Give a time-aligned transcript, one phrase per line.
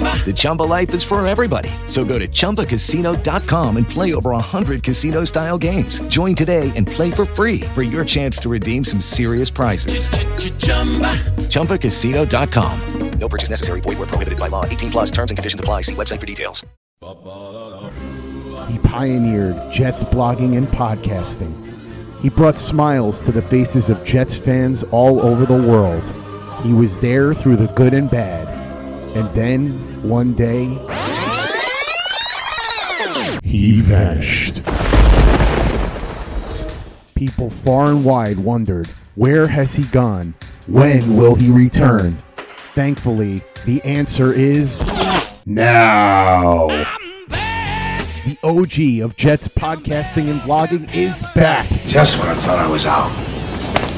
[0.00, 1.70] The Chumba life is for everybody.
[1.86, 6.00] So go to ChumbaCasino.com and play over 100 casino style games.
[6.08, 10.08] Join today and play for free for your chance to redeem some serious prizes.
[11.50, 12.80] ChumbaCasino.com.
[13.18, 13.80] No purchase necessary.
[13.80, 14.64] Void where prohibited by law.
[14.66, 15.82] 18 plus terms and conditions apply.
[15.82, 16.64] See website for details.
[18.68, 21.62] He pioneered Jets blogging and podcasting.
[22.20, 26.02] He brought smiles to the faces of Jets fans all over the world.
[26.62, 28.55] He was there through the good and bad.
[29.16, 29.70] And then,
[30.06, 30.66] one day,
[33.42, 34.62] he vanished.
[37.14, 40.34] People far and wide wondered, where has he gone?
[40.66, 42.18] When will he return?
[42.58, 44.84] Thankfully, the answer is
[45.46, 46.66] now.
[48.26, 51.70] The OG of Jets podcasting and blogging is back.
[51.86, 53.10] Just when I thought I was out,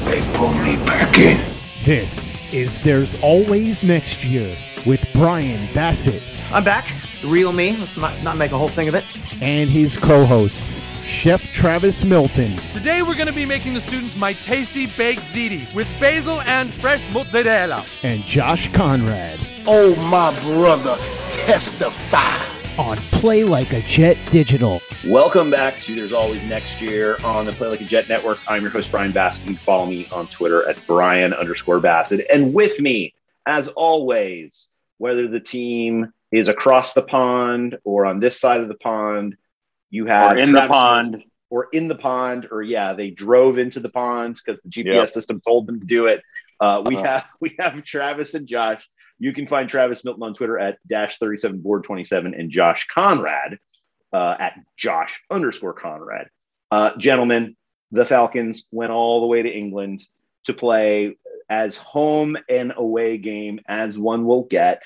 [0.05, 1.53] they pulled me back in.
[1.83, 6.91] This is There's Always Next Year with Brian Bassett I'm back.
[7.21, 7.75] The real me.
[7.77, 9.03] Let's not, not make a whole thing of it.
[9.41, 14.15] and his co hosts, Chef Travis Milton Today we're going to be making the students
[14.15, 17.85] my tasty baked ziti with basil and fresh mozzarella.
[18.03, 20.95] and Josh Conrad Oh, my brother,
[21.27, 22.81] testify.
[22.81, 24.81] on Play Like a Jet Digital.
[25.07, 28.39] Welcome back to There's Always Next Year on the Play Like a Jet Network.
[28.47, 29.41] I'm your host, Brian Bassett.
[29.41, 32.25] You can follow me on Twitter at Brian underscore Bassett.
[32.31, 33.13] And with me,
[33.45, 34.67] as always,
[34.99, 39.35] whether the team is across the pond or on this side of the pond,
[39.89, 41.23] you have Or in the pond.
[41.49, 45.09] or in the pond, or yeah, they drove into the ponds because the GPS Yep.
[45.09, 46.21] system told them to do it.
[46.59, 47.05] Uh, we Uh-huh.
[47.05, 48.87] have we have Travis and Josh.
[49.17, 52.51] You can find Travis Milton on Twitter at dash thirty seven board twenty seven and
[52.51, 53.57] Josh Conrad
[54.13, 56.27] uh, at Josh underscore Conrad.
[56.71, 57.55] Uh, gentlemen,
[57.91, 60.03] the Falcons went all the way to England
[60.45, 61.17] to play
[61.49, 64.83] as home and away game as one will get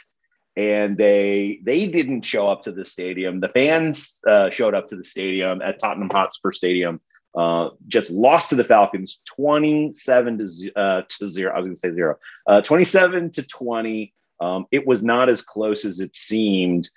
[0.56, 3.40] and they they didn't show up to the stadium.
[3.40, 7.02] The fans uh, showed up to the stadium at Tottenham Hotspur Stadium.
[7.36, 11.52] Uh, Jets lost to the Falcons 27 to, uh, to zero.
[11.52, 12.18] I was going to say zero.
[12.46, 14.14] Uh, 27 to 20.
[14.40, 16.92] Um, it was not as close as it seemed.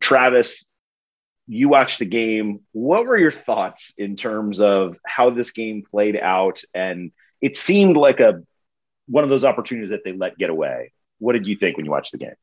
[0.00, 0.66] Travis,
[1.46, 2.60] you watched the game.
[2.72, 6.60] What were your thoughts in terms of how this game played out?
[6.74, 8.42] And it seemed like a
[9.08, 10.92] one of those opportunities that they let get away.
[11.18, 12.34] What did you think when you watched the game?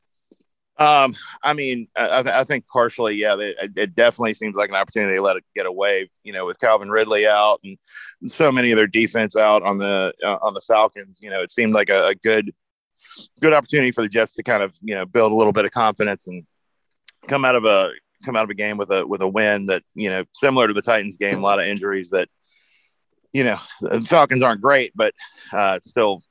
[0.77, 4.69] Um, I mean, I, I th- I think partially, yeah, it, it definitely seems like
[4.69, 6.09] an opportunity to let it get away.
[6.23, 7.77] You know, with Calvin Ridley out and
[8.25, 11.51] so many of their defense out on the uh, on the Falcons, you know, it
[11.51, 12.51] seemed like a, a good
[13.41, 15.71] good opportunity for the Jets to kind of you know build a little bit of
[15.71, 16.45] confidence and
[17.27, 17.91] come out of a
[18.25, 20.73] come out of a game with a with a win that you know similar to
[20.73, 22.27] the Titans game, a lot of injuries that
[23.31, 25.13] you know the Falcons aren't great, but
[25.53, 26.21] uh, still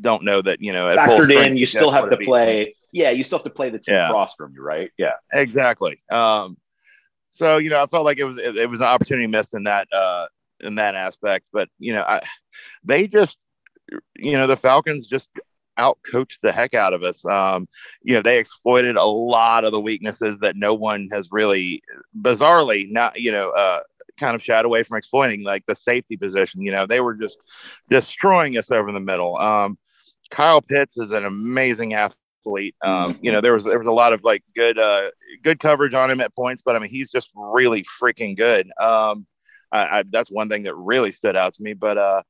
[0.00, 2.74] don't know that you know at factored in, you still have to play.
[2.92, 4.08] Yeah, you still have to play the team Yeah.
[4.08, 4.90] across from you, right?
[4.98, 5.12] Yeah.
[5.32, 6.02] exactly.
[6.10, 6.58] Um,
[7.30, 9.64] so you know, I felt like it was it, it was an opportunity missed in
[9.64, 10.26] that uh,
[10.60, 11.48] in that aspect.
[11.52, 12.20] But you know, I,
[12.84, 13.38] they just
[14.16, 15.30] you know the Falcons just
[15.78, 17.24] out coached the heck out of us.
[17.24, 17.66] Um,
[18.02, 21.82] you know, they exploited a lot of the weaknesses that no one has really,
[22.20, 23.80] bizarrely, not you know, uh,
[24.22, 26.62] kind of shied away from exploiting, like the safety position.
[26.62, 27.38] You know, they were just
[27.90, 29.36] destroying us over the middle.
[29.36, 29.76] Um,
[30.30, 32.76] Kyle Pitts is an amazing athlete.
[32.84, 35.10] Um, you know, there was there was a lot of like good uh,
[35.42, 38.70] good coverage on him at points, but I mean, he's just really freaking good.
[38.80, 39.26] Um,
[39.72, 41.72] I, I, that's one thing that really stood out to me.
[41.72, 42.22] But uh,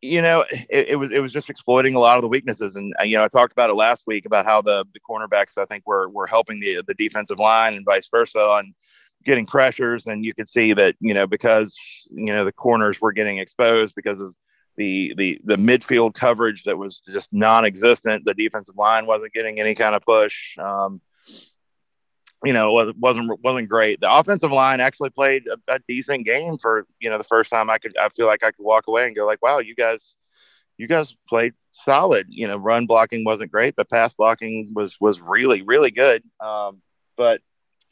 [0.00, 2.94] you know, it, it, was it was just exploiting a lot of the weaknesses, and
[3.04, 5.86] you know, I talked about it last week about how the the cornerbacks I think
[5.86, 8.74] were were helping the the defensive line and vice versa on
[9.24, 11.76] getting pressures, and you could see that you know because
[12.10, 14.34] you know the corners were getting exposed because of
[14.76, 18.24] the the the midfield coverage that was just non-existent.
[18.24, 20.56] The defensive line wasn't getting any kind of push.
[20.58, 21.00] Um,
[22.44, 24.00] you know, it wasn't wasn't great.
[24.00, 27.70] The offensive line actually played a, a, decent game for you know the first time.
[27.70, 30.14] I could I feel like I could walk away and go like, wow, you guys,
[30.76, 32.26] you guys played solid.
[32.28, 36.22] You know, run blocking wasn't great, but pass blocking was was really really good.
[36.40, 36.82] Um,
[37.16, 37.40] but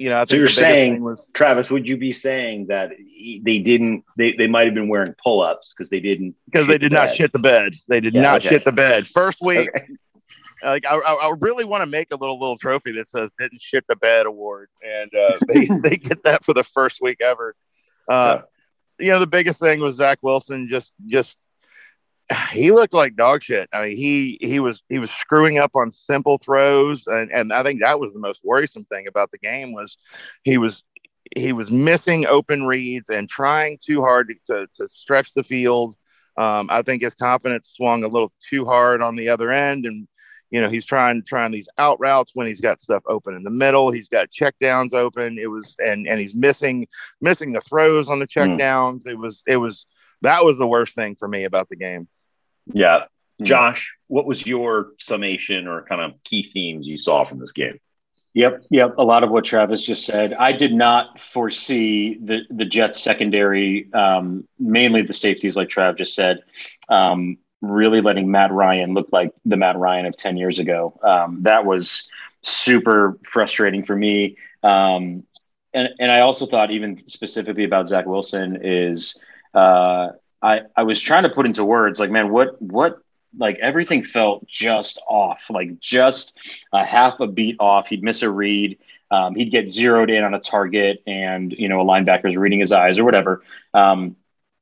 [0.02, 4.04] you know, I so you're saying, was, Travis, would you be saying that they didn't?
[4.16, 6.96] They, they might have been wearing pull ups because they didn't because they did the
[6.96, 7.16] not bed.
[7.16, 7.72] shit the bed.
[7.88, 8.48] They did yeah, not okay.
[8.50, 9.06] shit the bed.
[9.06, 9.86] First week, okay
[10.62, 13.84] like I, I really want to make a little little trophy that says "Didn't shit
[13.88, 17.54] the bed" award, and uh, they they get that for the first week ever.
[18.08, 18.38] Uh,
[18.98, 19.06] yeah.
[19.06, 21.36] You know, the biggest thing was Zach Wilson just just
[22.52, 23.68] he looked like dog shit.
[23.72, 27.62] I mean, he he was he was screwing up on simple throws, and and I
[27.62, 29.98] think that was the most worrisome thing about the game was
[30.42, 30.84] he was
[31.36, 35.94] he was missing open reads and trying too hard to, to, to stretch the field.
[36.36, 40.08] Um, I think his confidence swung a little too hard on the other end, and
[40.50, 43.50] you know he's trying trying these out routes when he's got stuff open in the
[43.50, 46.86] middle he's got check downs open it was and and he's missing
[47.22, 48.58] missing the throws on the check mm.
[48.58, 49.86] downs it was it was
[50.20, 52.06] that was the worst thing for me about the game
[52.66, 53.04] yeah
[53.38, 53.44] hmm.
[53.44, 57.78] josh what was your summation or kind of key themes you saw from this game
[58.34, 58.94] Yep, yep.
[58.96, 60.32] A lot of what Travis just said.
[60.32, 66.14] I did not foresee the the Jets secondary, um, mainly the safeties, like Trav just
[66.14, 66.38] said,
[66.88, 70.98] um, really letting Matt Ryan look like the Matt Ryan of 10 years ago.
[71.02, 72.08] Um, that was
[72.42, 74.36] super frustrating for me.
[74.62, 75.24] Um,
[75.74, 79.18] and, and I also thought, even specifically about Zach Wilson, is
[79.54, 80.08] uh,
[80.42, 82.98] I, I was trying to put into words like, man, what, what,
[83.38, 86.34] like everything felt just off, like just
[86.72, 87.86] a half a beat off.
[87.86, 88.78] He'd miss a read.
[89.10, 92.72] Um, he'd get zeroed in on a target and, you know, a linebacker's reading his
[92.72, 93.42] eyes or whatever.
[93.74, 94.16] Um,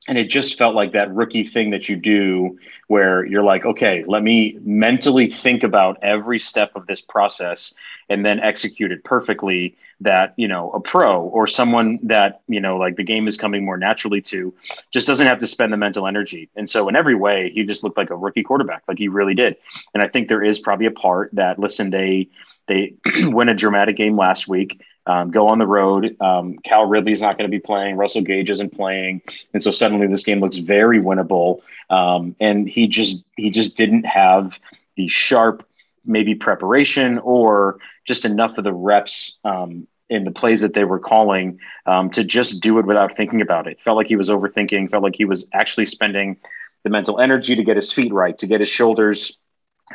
[0.09, 2.59] and it just felt like that rookie thing that you do
[2.89, 7.75] where you're like okay let me mentally think about every step of this process
[8.09, 12.77] and then execute it perfectly that you know a pro or someone that you know
[12.77, 14.53] like the game is coming more naturally to
[14.91, 16.49] just doesn't have to spend the mental energy.
[16.57, 18.83] And so in every way he just looked like a rookie quarterback.
[18.89, 19.57] Like he really did.
[19.95, 22.29] And i think there is probably a part that listen they
[22.67, 22.95] they
[23.25, 26.17] win a dramatic game last week um, go on the road.
[26.21, 27.97] Um, Cal Ridley's not going to be playing.
[27.97, 31.61] Russell Gage isn't playing, and so suddenly this game looks very winnable.
[31.89, 34.59] Um, and he just he just didn't have
[34.97, 35.67] the sharp
[36.05, 40.99] maybe preparation or just enough of the reps um, in the plays that they were
[40.99, 43.81] calling um, to just do it without thinking about it.
[43.81, 44.91] Felt like he was overthinking.
[44.91, 46.37] Felt like he was actually spending
[46.83, 49.37] the mental energy to get his feet right, to get his shoulders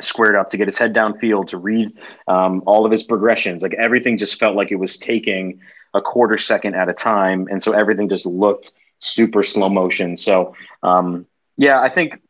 [0.00, 1.92] squared up to get his head downfield to read
[2.28, 3.62] um, all of his progressions.
[3.62, 5.60] Like everything just felt like it was taking
[5.94, 10.16] a quarter second at a time and so everything just looked super slow motion.
[10.16, 11.26] So um,
[11.58, 12.20] yeah i think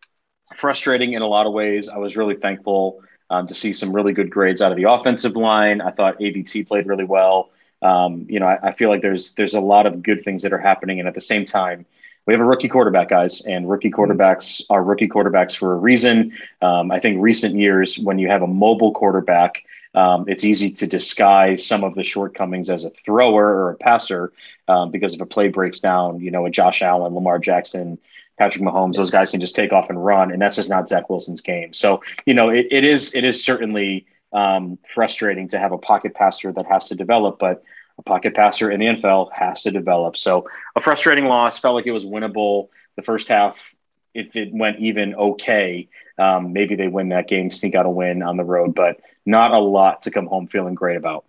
[0.54, 1.88] frustrating in a lot of ways.
[1.88, 5.36] I was really thankful um, to see some really good grades out of the offensive
[5.36, 5.80] line.
[5.80, 7.50] I thought AVT played really well.
[7.82, 10.52] Um, you know I, I feel like there's there's a lot of good things that
[10.52, 11.84] are happening and at the same time
[12.26, 16.32] we have a rookie quarterback, guys, and rookie quarterbacks are rookie quarterbacks for a reason.
[16.60, 19.62] Um, I think recent years, when you have a mobile quarterback,
[19.94, 24.32] um, it's easy to disguise some of the shortcomings as a thrower or a passer
[24.68, 27.98] um, because if a play breaks down, you know, a Josh Allen, Lamar Jackson,
[28.38, 31.08] Patrick Mahomes, those guys can just take off and run, and that's just not Zach
[31.08, 31.72] Wilson's game.
[31.72, 36.14] So, you know, it, it is it is certainly um, frustrating to have a pocket
[36.14, 37.62] passer that has to develop, but
[37.98, 40.16] a pocket passer in the NFL has to develop.
[40.16, 41.58] So a frustrating loss.
[41.58, 42.68] Felt like it was winnable.
[42.96, 43.74] The first half,
[44.14, 45.88] if it went even okay,
[46.18, 49.52] um, maybe they win that game, sneak out a win on the road, but not
[49.52, 51.24] a lot to come home feeling great about.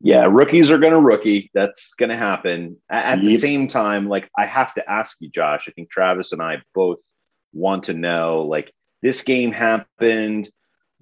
[0.00, 1.50] Yeah, rookies are going to rookie.
[1.54, 2.78] That's going to happen.
[2.88, 3.26] At, yep.
[3.26, 5.66] the same time, like I have to ask you, Josh.
[5.68, 6.98] I think Travis and I both
[7.52, 8.72] want to know, like
[9.02, 10.50] this game happened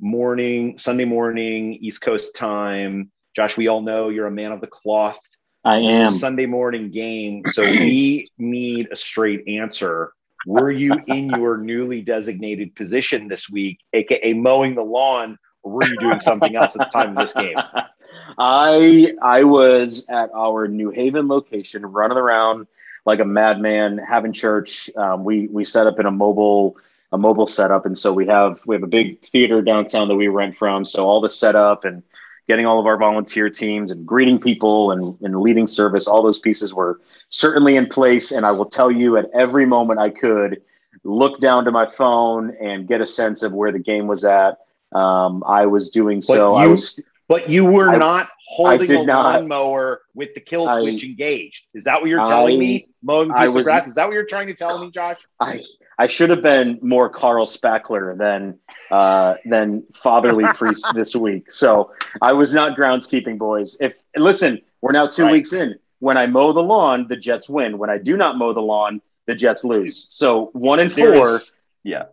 [0.00, 4.66] morning, Sunday morning, East Coast time Josh, we all know you're a man of the
[4.66, 5.20] cloth.
[5.64, 6.10] I am.
[6.10, 7.44] Sunday morning game.
[7.52, 10.12] So we need a straight answer.
[10.44, 15.86] Were you in your newly designated position this week, aka mowing the lawn, or were
[15.86, 17.56] you doing something else at the time of this game?
[18.38, 22.66] I I was at our New Haven location, running around
[23.06, 24.90] like a madman, having church.
[24.96, 26.76] Um, we we set up in a mobile
[27.12, 30.26] a mobile setup, and so we have we have a big theater downtown that we
[30.26, 30.84] rent from.
[30.84, 32.02] So all the setup and
[32.48, 36.38] getting all of our volunteer teams and greeting people and, and leading service, all those
[36.38, 38.32] pieces were certainly in place.
[38.32, 40.62] And I will tell you at every moment I could,
[41.04, 44.58] look down to my phone and get a sense of where the game was at.
[44.92, 46.54] Um, I was doing so.
[46.54, 49.34] But I you- was But you were I- not holding a not.
[49.34, 51.66] lawnmower with the kill I- switch engaged.
[51.74, 52.87] Is that what you're telling I- me?
[53.02, 53.86] Mowing piece of was- grass.
[53.86, 55.20] Is that what you're trying to tell me, Josh?
[55.40, 55.62] I
[55.98, 58.58] I should have been more Carl Spackler than
[58.90, 61.50] uh, than fatherly priest this week.
[61.52, 63.76] So I was not groundskeeping, boys.
[63.80, 65.32] If listen, we're now two Right.
[65.32, 65.76] weeks in.
[66.00, 67.78] When I mow the lawn, the Jets win.
[67.78, 70.06] When I do not mow the lawn, the Jets lose.
[70.10, 71.08] So one and four.
[71.10, 72.04] There's- yeah.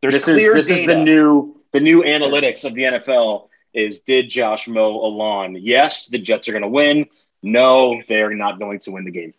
[0.00, 3.48] There's this is this is the new the new analytics of the NFL.
[3.72, 5.56] Is did Josh mow a lawn?
[5.60, 7.06] Yes, the Jets are going to win.
[7.42, 9.32] No, they are not going to win the game.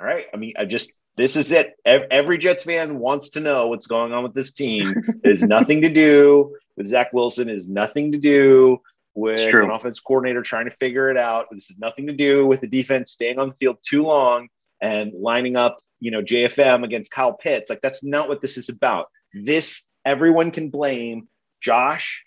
[0.00, 0.26] All right.
[0.32, 1.74] I mean, I just this is it.
[1.84, 4.94] Every Jets fan wants to know what's going on with this team.
[5.22, 7.50] It has nothing to do with Zach Wilson.
[7.50, 8.80] It has nothing to do
[9.14, 11.46] with an offense coordinator trying to figure it out.
[11.50, 14.48] This has nothing to do with the defense staying on the field too long
[14.80, 17.68] and lining up, you know, JFM against Kyle Pitts.
[17.68, 19.08] Like that's not what this is about.
[19.34, 21.28] This everyone can blame
[21.60, 22.24] Josh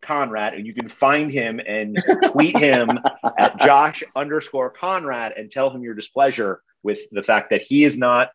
[0.00, 2.88] Conrad, and you can find him and tweet him
[3.38, 7.96] at Josh underscore Conrad and tell him your displeasure with the fact that he is
[7.96, 8.30] not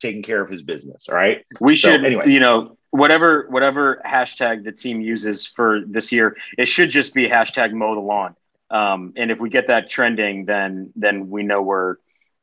[0.00, 1.08] taking care of his business.
[1.08, 1.44] All right.
[1.60, 2.30] We So, should, anyway.
[2.30, 7.28] you know, whatever whatever hashtag the team uses for this year, it should just be
[7.28, 8.34] hashtag mow the lawn.
[8.70, 11.96] Um, and if we get that trending, then then we know we're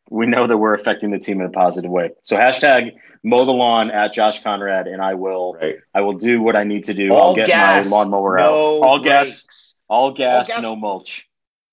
[0.09, 2.11] we know that we're affecting the team in a positive way.
[2.23, 5.75] So hashtag mow the lawn at Josh Conrad, and I will Right.
[5.93, 7.11] I will do what I need to do.
[7.13, 8.87] All I'll get gas, my lawnmower no out.
[8.87, 10.61] All gas, all gas, gas.
[10.61, 11.26] no mulch.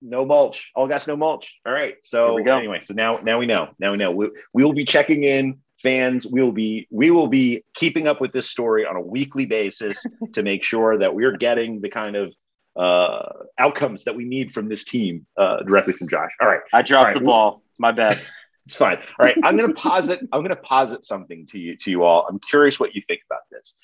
[0.05, 0.71] No mulch.
[0.75, 1.53] All gas, no mulch.
[1.67, 1.95] All right.
[2.05, 3.71] So anyway, so now now we know.
[3.79, 4.11] Now we know.
[4.11, 5.59] We, we will be checking in.
[5.83, 9.45] Fans, we will be we will be keeping up with this story on a weekly
[9.45, 12.33] basis to make sure that we're getting the kind of
[12.77, 16.31] uh, outcomes that we need from this team uh, directly from Josh.
[16.41, 16.61] All right.
[16.73, 17.15] I dropped right.
[17.15, 17.63] the ball.
[17.79, 18.21] My bad.
[18.67, 18.97] It's fine.
[18.97, 20.21] All right, I'm going to posit.
[20.33, 22.27] I'm going to posit something to you, to you all.
[22.27, 23.77] I'm curious what you think about this.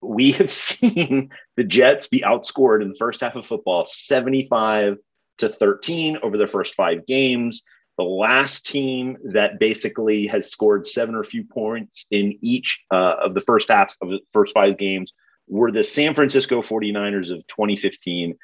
[0.00, 4.96] We have seen the Jets be outscored in the first half of football, 75
[5.38, 7.62] to 13 over their first five games.
[7.96, 13.34] The last team that basically has scored seven or few points in each uh, of
[13.34, 15.12] the first halves of the first five games
[15.46, 18.36] were the San Francisco 49ers of 2015.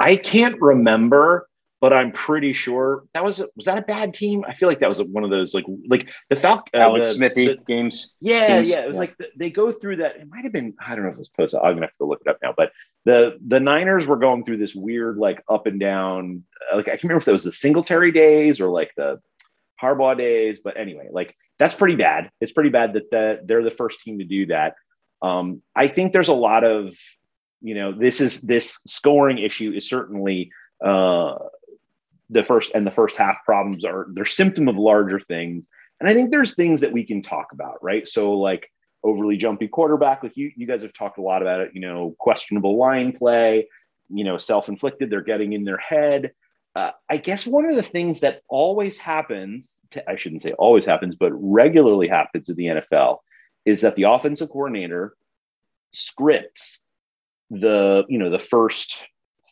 [0.00, 1.48] I can't remember
[1.80, 4.44] but I'm pretty sure that was was that a bad team.
[4.46, 7.46] I feel like that was one of those like like the Falcon Alex the, Smithy
[7.48, 8.14] the- games.
[8.20, 8.70] yeah, games.
[8.70, 8.80] yeah.
[8.80, 10.16] It was like the, they go through that.
[10.16, 10.74] It might have been.
[10.84, 11.60] I don't know if it was posted.
[11.60, 12.52] I'm gonna have to look it up now.
[12.56, 12.72] But
[13.08, 16.44] the the Niners were going through this weird like up and down.
[16.70, 19.18] uh, Like I can't remember if that was the Singletary days or like the
[19.82, 20.60] Harbaugh days.
[20.62, 22.30] But anyway, like that's pretty bad.
[22.42, 24.74] It's pretty bad that the, they're the first team to do that.
[25.22, 26.94] Um, I think there's a lot of
[27.62, 30.52] you know this is this scoring issue is certainly
[30.84, 31.36] uh,
[32.28, 35.66] the first and the first half problems are they're symptom of larger things
[35.98, 38.70] and i think there's things that we can talk about right so like
[39.08, 40.22] overly jumpy quarterback.
[40.22, 43.68] Like you you guys have talked a lot about it you know questionable line play
[44.08, 46.32] you know self-inflicted they're getting in their head.
[46.76, 50.84] Uh, i guess one of the things that always happens to, i shouldn't say always
[50.84, 53.18] happens but regularly happens in the nfl
[53.64, 55.14] is that the offensive coordinator
[55.94, 56.78] scripts
[57.50, 58.98] the you know the first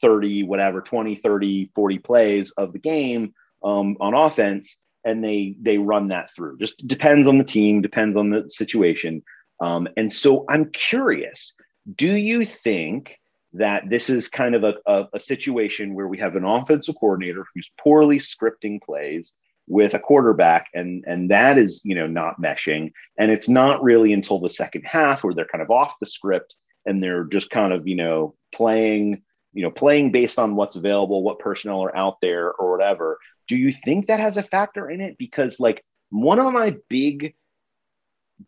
[0.03, 3.33] 30 whatever 20 30 40 plays of the game
[3.65, 6.59] um, on offense and they they run that through.
[6.59, 9.23] Just depends on the team depends on the situation
[9.61, 11.55] um, and so i'm curious
[11.95, 13.19] do you think
[13.53, 17.45] that this is kind of a, a, a situation where we have an offensive coordinator
[17.55, 19.33] who's poorly scripting plays
[19.69, 24.13] with a quarterback and and that is you know not meshing and it's not really
[24.13, 26.55] until the second half where they're kind of off the script
[26.87, 29.23] and they're just kind of you know playing
[29.53, 33.19] you know playing based on what's available what personnel are out there or whatever.
[33.49, 35.17] Do you think that has a factor in it?
[35.19, 37.35] Because like one of my big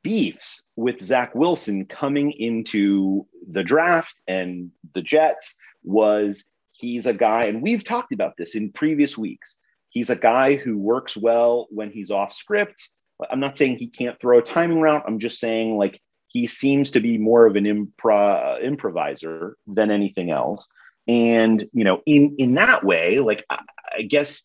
[0.02, 7.47] beefs with Zach Wilson coming into the draft and the Jets was he's a guy,
[7.47, 9.57] and we've talked about this in previous weeks.
[9.90, 12.90] He's a guy who works well when he's off script.
[13.30, 15.02] I'm not saying he can't throw a timing route.
[15.07, 20.30] I'm just saying like he seems to be more of an impro- improviser than anything
[20.30, 20.68] else.
[21.09, 23.62] And you know, in in that way, like I,
[23.97, 24.45] I guess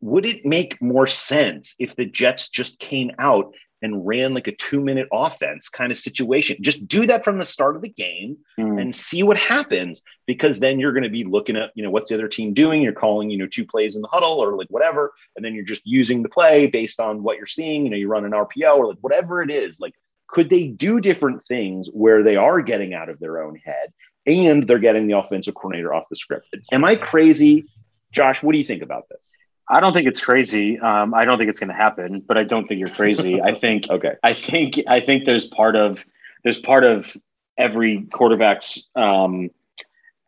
[0.00, 4.56] would it make more sense if the Jets just came out and ran like a
[4.56, 6.56] two minute offense kind of situation?
[6.60, 8.80] Just do that from the start of the game Mm.
[8.80, 12.08] and see what happens because then you're going to be looking at, you know, what's
[12.08, 12.80] the other team doing?
[12.82, 15.12] You're calling, you know, two plays in the huddle or like whatever.
[15.36, 17.84] And then you're just using the play based on what you're seeing.
[17.84, 19.78] You know, you run an RPO or like whatever it is.
[19.78, 19.92] Like,
[20.28, 23.92] could they do different things where they are getting out of their own head
[24.26, 26.48] and they're getting the offensive coordinator off the script?
[26.72, 27.66] Am I crazy?
[28.12, 29.32] Josh, what do you think about this?
[29.68, 30.78] I don't think it's crazy.
[30.78, 33.40] Um, I don't think it's going to happen, but I don't think you're crazy.
[33.42, 34.14] I think okay.
[34.22, 36.04] I think I think there's part of
[36.44, 37.16] there's part of
[37.58, 39.50] every quarterback's um,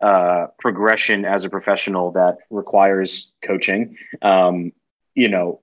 [0.01, 3.97] uh, progression as a professional that requires coaching.
[4.23, 4.73] Um,
[5.15, 5.61] you know,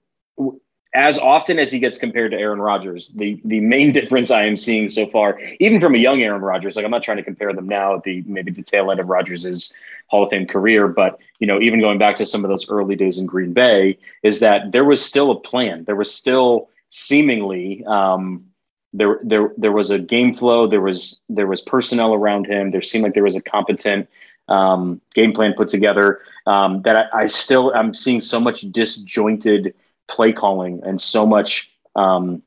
[0.95, 4.57] as often as he gets compared to Aaron Rodgers, the the main difference I am
[4.57, 7.53] seeing so far, even from a young Aaron Rodgers, like I'm not trying to compare
[7.53, 9.73] them now at the maybe the tail end of Rodgers'
[10.07, 12.95] Hall of Fame career, but you know, even going back to some of those early
[12.95, 15.83] days in Green Bay, is that there was still a plan.
[15.83, 18.45] There was still seemingly um,
[18.93, 20.67] there there there was a game flow.
[20.67, 22.71] There was there was personnel around him.
[22.71, 24.07] There seemed like there was a competent
[24.47, 26.21] um, game plan put together.
[26.47, 29.73] Um, that I, I still I'm seeing so much disjointed
[30.07, 32.41] play calling and so much um,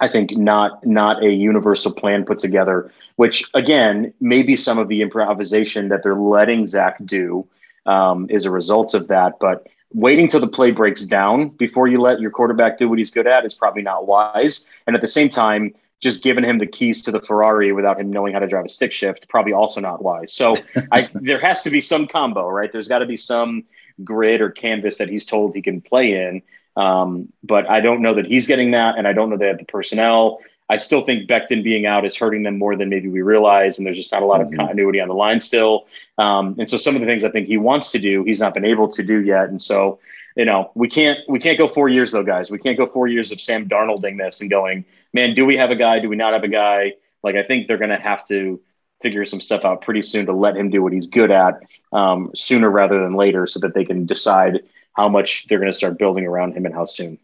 [0.00, 5.02] I think not not a universal plan put together, which again maybe some of the
[5.02, 7.46] improvisation that they're letting Zach do
[7.86, 9.38] um, is a result of that.
[9.38, 13.10] But waiting till the play breaks down before you let your quarterback do what he's
[13.10, 14.66] good at is probably not wise.
[14.86, 18.10] And at the same time, just giving him the keys to the Ferrari without him
[18.10, 20.32] knowing how to drive a stick shift probably also not wise.
[20.32, 20.56] So
[20.92, 22.70] I, there has to be some combo, right?
[22.72, 23.64] There's got to be some
[24.02, 26.42] grid or canvas that he's told he can play in.
[26.76, 29.58] Um, but I don't know that he's getting that, and I don't know they have
[29.58, 30.40] the personnel.
[30.68, 33.86] I still think Becton being out is hurting them more than maybe we realize, and
[33.86, 35.86] there's just not a lot of continuity on the line still.
[36.16, 38.54] Um, and so some of the things I think he wants to do, he's not
[38.54, 39.50] been able to do yet.
[39.50, 39.98] And so,
[40.36, 42.50] you know, we can't we can't go four years though, guys.
[42.50, 45.70] We can't go four years of Sam Darnolding this and going, man, do we have
[45.70, 45.98] a guy?
[45.98, 46.94] Do we not have a guy?
[47.22, 48.60] Like I think they're going to have to
[49.02, 51.60] figure some stuff out pretty soon to let him do what he's good at
[51.92, 54.60] um, sooner rather than later, so that they can decide
[54.94, 57.18] how much they're going to start building around him and how soon.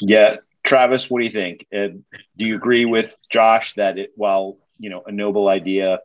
[0.00, 1.66] Yeah, Travis, what do you think?
[1.74, 1.88] Uh,
[2.36, 6.00] do you agree with Josh that it, while you know a noble idea,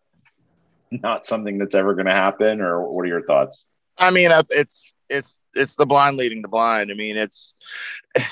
[0.91, 3.65] not something that's ever going to happen, or what are your thoughts?
[3.97, 6.91] I mean, it's it's it's the blind leading the blind.
[6.91, 7.55] I mean, it's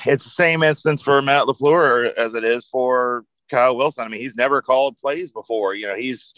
[0.05, 4.05] it's the same instance for Matt Lafleur as it is for Kyle Wilson.
[4.05, 5.73] I mean, he's never called plays before.
[5.75, 6.35] You know, he's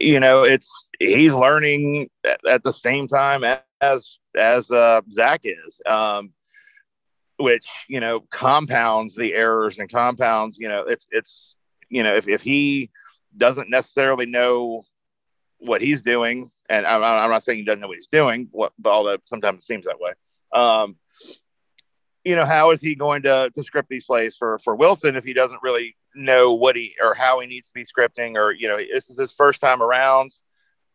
[0.00, 3.44] you know, it's he's learning at, at the same time
[3.80, 5.80] as as uh, Zach is.
[5.86, 6.32] Um,
[7.40, 11.56] which you know compounds the errors and compounds you know it's it's
[11.88, 12.90] you know if, if he
[13.36, 14.82] doesn't necessarily know
[15.58, 18.72] what he's doing and I'm, I'm not saying he doesn't know what he's doing what
[18.78, 20.12] but although sometimes it seems that way
[20.52, 20.96] um
[22.24, 25.24] you know how is he going to to script these plays for for wilson if
[25.24, 28.68] he doesn't really know what he or how he needs to be scripting or you
[28.68, 30.30] know this is his first time around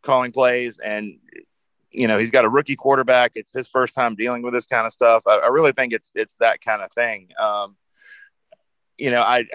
[0.03, 1.17] calling plays and
[1.95, 3.31] you know he's got a rookie quarterback.
[3.35, 5.23] It's his first time dealing with this kind of stuff.
[5.25, 7.29] I, I really think it's it's that kind of thing.
[7.41, 7.75] Um,
[8.97, 9.45] you know, I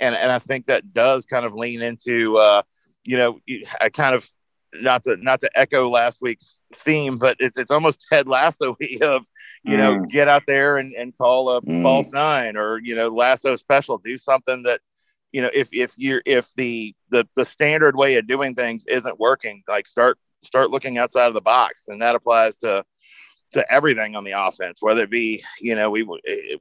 [0.00, 2.62] and and I think that does kind of lean into uh,
[3.04, 3.40] you know
[3.80, 4.28] I kind of
[4.82, 9.26] not to not to echo last week's theme, but it's it's almost Ted Lasso of
[9.64, 10.10] you know Mm.
[10.10, 11.82] get out there and and call a Mm.
[11.82, 14.80] false nine or you know Lasso special, do something that
[15.32, 19.18] you know if if you're if the the the standard way of doing things isn't
[19.18, 22.84] working, like start start looking outside of the box, and that applies to
[23.52, 26.06] to everything on the offense, whether it be, you know, we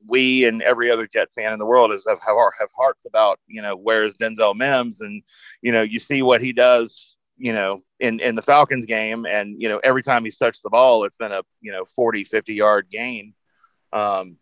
[0.08, 3.40] we and every other Jet fan in the world is have have, have harped about,
[3.48, 5.24] you know, where's Denzel Mims, and
[5.62, 9.62] you know, you see what he does, you know, in in the Falcons game, and
[9.62, 12.54] you know, every time he's touched the ball, it's been a you know 40, 50
[12.54, 13.34] yard gain.
[13.92, 14.38] Um,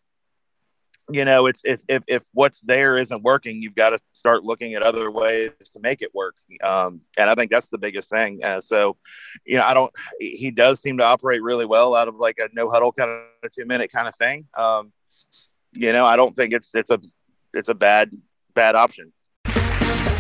[1.10, 4.74] you know, it's it's if if what's there isn't working, you've got to start looking
[4.74, 6.36] at other ways to make it work.
[6.64, 8.40] Um, and I think that's the biggest thing.
[8.44, 8.98] Uh, so,
[9.46, 9.92] you know, I don't.
[10.20, 13.10] He does seem to operate really well out of like a no huddle kind
[13.44, 14.48] of two minute kind of thing.
[14.58, 14.94] Um,
[15.74, 17.00] you know, I don't think it's it's a
[17.54, 18.12] it's a bad
[18.54, 19.12] bad option.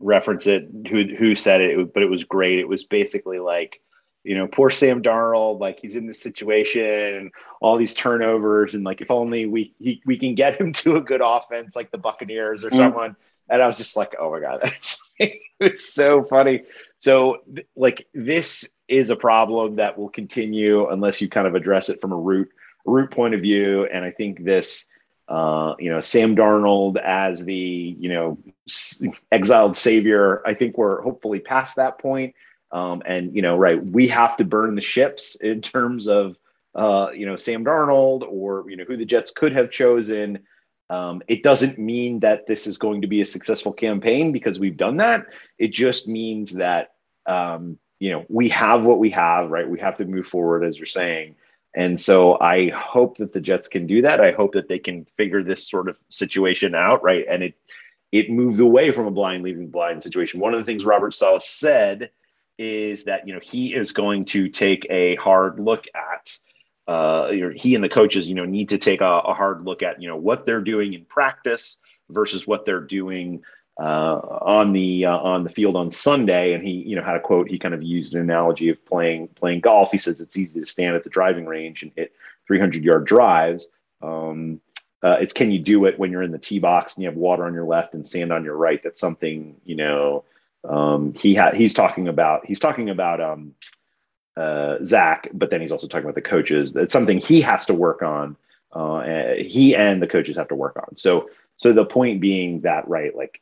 [0.00, 0.68] reference it.
[0.90, 1.94] Who who said it?
[1.94, 2.58] But it was great.
[2.58, 3.80] It was basically like,
[4.24, 5.60] you know, poor Sam Darnold.
[5.60, 10.02] Like he's in this situation and all these turnovers, and like if only we he,
[10.06, 12.76] we can get him to a good offense like the Buccaneers or Mm.
[12.76, 13.16] someone.
[13.48, 16.62] And I was just like, oh my god, that's it's so funny.
[16.98, 21.88] So th- like this is a problem that will continue unless you kind of address
[21.88, 22.48] it from a root
[22.86, 23.86] root point of view.
[23.86, 24.86] And I think this,
[25.30, 27.54] uh, you know, Sam Darnold as the
[27.98, 28.36] you know
[29.30, 30.42] exiled savior.
[30.44, 32.34] I think we're hopefully past that point.
[32.72, 36.36] Um, and you know, right, we have to burn the ships in terms of
[36.74, 40.40] uh, you know Sam Darnold or you know who the Jets could have chosen.
[40.90, 44.76] Um, it doesn't mean that this is going to be a successful campaign because we've
[44.76, 45.26] done that.
[45.56, 46.94] It just means that
[47.26, 49.68] um, you know we have what we have, right?
[49.68, 51.36] We have to move forward, as you're saying.
[51.74, 54.20] And so I hope that the Jets can do that.
[54.20, 57.24] I hope that they can figure this sort of situation out, right?
[57.28, 57.54] And it
[58.12, 60.40] it moves away from a blind leading blind situation.
[60.40, 62.10] One of the things Robert Saleh said
[62.58, 66.38] is that you know he is going to take a hard look at
[66.90, 69.80] uh, or he and the coaches, you know, need to take a, a hard look
[69.80, 71.78] at, you know, what they're doing in practice
[72.08, 73.42] versus what they're doing
[73.80, 76.52] uh, on the uh, on the field on Sunday.
[76.52, 77.48] And he, you know, had a quote.
[77.48, 79.90] He kind of used an analogy of playing playing golf.
[79.90, 82.12] He says it's easy to stand at the driving range and hit
[82.46, 83.68] 300 yard drives.
[84.02, 84.60] Um,
[85.02, 87.16] uh, it's can you do it when you're in the tee box and you have
[87.16, 88.82] water on your left and sand on your right?
[88.82, 90.24] That's something you know.
[90.62, 93.54] Um, he had he's talking about he's talking about um,
[94.36, 96.74] uh, Zach, but then he's also talking about the coaches.
[96.74, 98.36] That's something he has to work on.
[98.72, 100.96] Uh, he and the coaches have to work on.
[100.96, 103.40] So, so the point being that, right, like,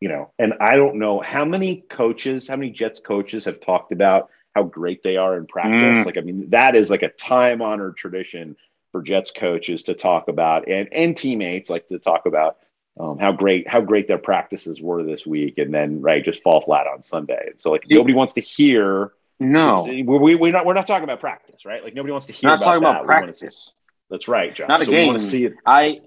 [0.00, 3.92] you know, and I don't know how many coaches, how many Jets coaches have talked
[3.92, 5.98] about how great they are in practice.
[5.98, 6.06] Mm.
[6.06, 8.56] Like, I mean, that is like a time honored tradition
[8.92, 12.58] for Jets coaches to talk about and, and teammates like to talk about
[13.00, 16.60] um, how great how great their practices were this week, and then right just fall
[16.60, 17.50] flat on Sunday.
[17.56, 19.12] So like nobody wants to hear.
[19.40, 19.84] No.
[19.88, 21.82] we, we're not we're not talking about practice, right?
[21.82, 22.50] Like nobody wants to hear.
[22.50, 23.00] Not talking that.
[23.02, 23.72] about wanna see- practice.
[24.10, 24.68] that's right, John.
[24.68, 25.06] Not a So we game.
[25.08, 25.54] wanna see it.
[25.66, 26.02] I,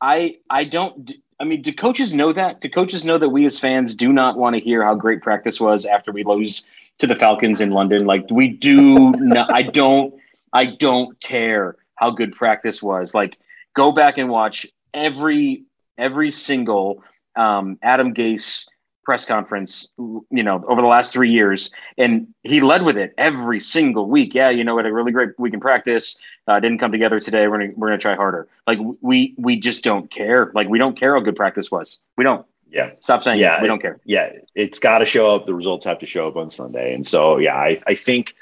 [0.00, 1.12] I, I don't.
[1.40, 2.60] I mean, do coaches know that?
[2.60, 5.58] Do coaches know that we as fans do not want to hear how great practice
[5.58, 8.04] was after we lose to the Falcons in London?
[8.04, 9.14] Like we do.
[9.50, 10.14] I don't.
[10.52, 13.14] I don't care how good practice was.
[13.14, 13.38] Like
[13.74, 15.64] go back and watch every
[15.96, 17.02] every single
[17.36, 18.66] um, Adam Gase
[19.04, 23.60] press conference, you know, over the last three years, and he led with it every
[23.60, 24.34] single week.
[24.34, 26.16] Yeah, you know, we had a really great week in practice.
[26.50, 27.46] Uh, didn't come together today.
[27.46, 28.48] We're gonna we're gonna try harder.
[28.66, 30.50] Like we we just don't care.
[30.52, 31.98] Like we don't care how good practice was.
[32.16, 32.44] We don't.
[32.68, 32.90] Yeah.
[32.98, 33.62] Stop saying yeah, it.
[33.62, 34.00] We don't care.
[34.04, 35.46] Yeah, it's got to show up.
[35.46, 38.34] The results have to show up on Sunday, and so yeah, I, I think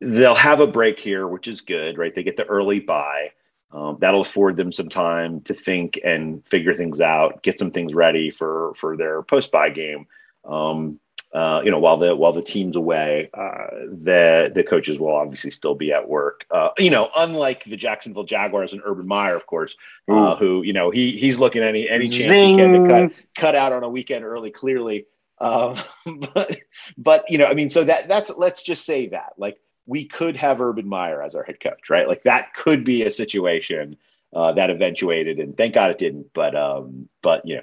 [0.00, 2.14] they'll have a break here, which is good, right?
[2.14, 3.32] They get the early bye.
[3.72, 7.94] Um, that'll afford them some time to think and figure things out, get some things
[7.94, 10.06] ready for for their post bye game.
[10.44, 11.00] Um,
[11.32, 13.66] uh, you know, while the while the team's away, uh,
[14.02, 16.44] the the coaches will obviously still be at work.
[16.50, 19.76] Uh, you know, unlike the Jacksonville Jaguars and Urban Meyer, of course,
[20.08, 23.54] uh, who you know he he's looking any any chance he can to cut cut
[23.54, 24.50] out on a weekend early.
[24.50, 25.06] Clearly,
[25.38, 25.76] um,
[26.34, 26.58] but
[26.98, 30.34] but you know, I mean, so that that's let's just say that like we could
[30.36, 32.08] have Urban Meyer as our head coach, right?
[32.08, 33.96] Like that could be a situation
[34.34, 36.32] uh, that eventuated, and thank God it didn't.
[36.32, 37.62] But um, but you know,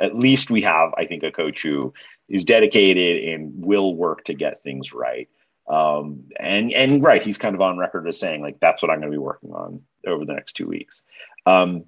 [0.00, 1.92] at, at least we have, I think, a coach who
[2.30, 5.28] is dedicated and will work to get things right.
[5.68, 9.00] Um, and and right, he's kind of on record as saying like that's what I'm
[9.00, 11.02] going to be working on over the next two weeks.
[11.46, 11.84] Um,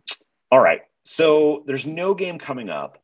[0.50, 2.98] all right, so there's no game coming up.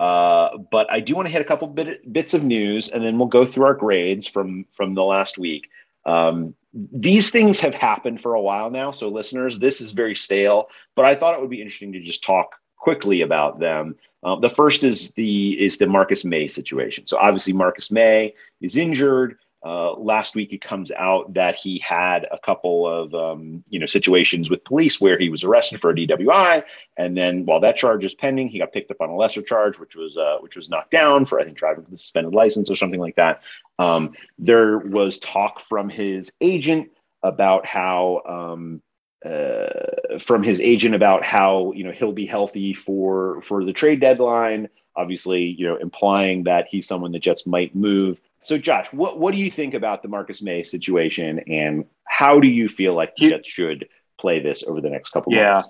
[0.00, 3.16] Uh, but I do want to hit a couple bit, bits of news, and then
[3.16, 5.68] we'll go through our grades from from the last week.
[6.04, 8.90] Um, these things have happened for a while now.
[8.90, 10.66] So, listeners, this is very stale,
[10.96, 13.96] but I thought it would be interesting to just talk quickly about them.
[14.24, 17.06] Uh, the first is the is the Marcus Maye situation.
[17.06, 19.36] So obviously Marcus Maye is injured.
[19.64, 23.86] Uh, last week, it comes out that he had a couple of um, you know
[23.86, 26.62] situations with police where he was arrested for a DWI,
[26.98, 29.78] and then while that charge is pending, he got picked up on a lesser charge,
[29.78, 32.70] which was uh, which was knocked down for I think driving with a suspended license
[32.70, 33.40] or something like that.
[33.78, 36.90] Um, there was talk from his agent
[37.22, 38.82] about how um,
[39.24, 44.00] uh, from his agent about how you know he'll be healthy for for the trade
[44.00, 44.68] deadline.
[44.96, 48.20] Obviously, you know, implying that he's someone the Jets might move.
[48.40, 52.46] So, Josh, what what do you think about the Marcus Maye situation, and how do
[52.46, 53.88] you feel like the Jets should
[54.20, 55.52] play this over the next couple yeah.
[55.54, 55.68] months?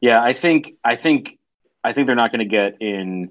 [0.00, 1.38] Yeah, I think I think
[1.82, 3.30] I think they're not going to get in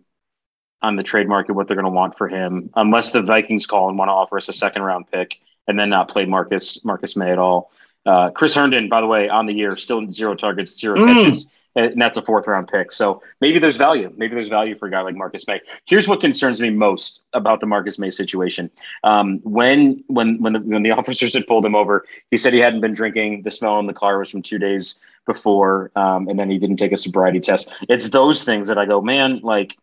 [0.82, 3.90] on the trade market what they're going to want for him unless the Vikings call
[3.90, 5.36] and want to offer us a second round pick
[5.68, 7.72] and then not play Marcus Marcus Maye at all.
[8.06, 11.08] Uh, Chris Herndon, by the way, on the year, still zero targets, zero Mm.
[11.08, 12.92] catches, and that's a fourth round pick.
[12.92, 14.12] So maybe there's value.
[14.18, 15.62] Maybe there's value for a guy like Marcus Maye.
[15.86, 18.72] Here's what concerns me most about the Marcus Maye situation.
[19.04, 22.60] Um, when when when the, when the officers had pulled him over, he said he
[22.60, 23.44] hadn't been drinking.
[23.44, 24.96] The smell in the car was from two days
[25.28, 27.70] before, um, and then he didn't take a sobriety test.
[27.88, 29.78] It's those things that I go, man, like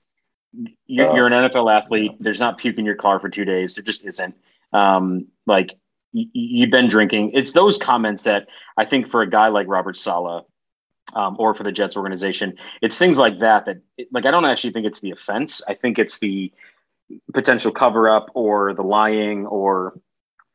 [0.86, 2.12] you're, you're an NFL athlete.
[2.18, 3.74] There's not puke in your car for two days.
[3.74, 4.34] There just isn't.
[4.72, 5.70] Um, like
[6.32, 7.32] you've been drinking.
[7.34, 10.44] It's those comments that I think for a guy like Robert Saleh
[11.14, 13.78] um, or for the Jets organization, it's things like that that
[14.12, 15.60] like I don't actually think it's the offense.
[15.68, 16.52] I think it's the
[17.32, 20.00] potential cover up or the lying or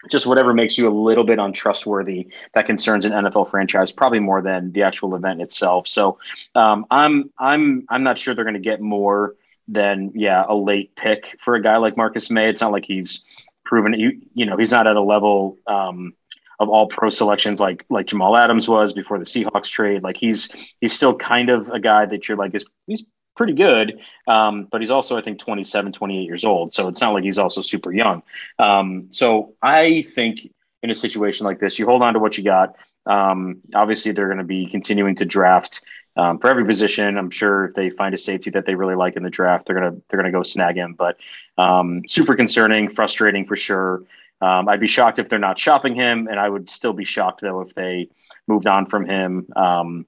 [0.09, 4.41] just whatever makes you a little bit untrustworthy that concerns an NFL franchise, probably more
[4.41, 5.87] than the actual event itself.
[5.87, 6.17] So
[6.55, 9.35] um, I'm I'm I'm not sure they're going to get more
[9.67, 12.49] than yeah a late pick for a guy like Marcus Maye.
[12.49, 13.23] It's not like he's
[13.71, 16.13] proven you you know he's not at a level um,
[16.59, 20.03] of all pro selections like like Jamal Adams was before the Seahawks trade.
[20.03, 20.49] Like he's
[20.81, 23.05] he's still kind of a guy that you're like is he's
[23.37, 26.73] pretty good, um, but he's also I think 27, 28 years old.
[26.73, 28.23] So it's not like he's also super young.
[28.59, 30.51] Um, so I think
[30.83, 32.75] in a situation like this, you hold on to what you got.
[33.05, 35.79] Um, obviously, they're going to be continuing to draft
[36.17, 37.17] um, for every position.
[37.17, 39.75] I'm sure if they find a safety that they really like in the draft, they're
[39.75, 40.93] gonna they're gonna go snag him.
[40.93, 41.17] But
[41.57, 44.03] um, super concerning, frustrating for sure.
[44.41, 47.41] Um, I'd be shocked if they're not shopping him, and I would still be shocked
[47.41, 48.09] though if they
[48.47, 49.47] moved on from him.
[49.55, 50.05] Um,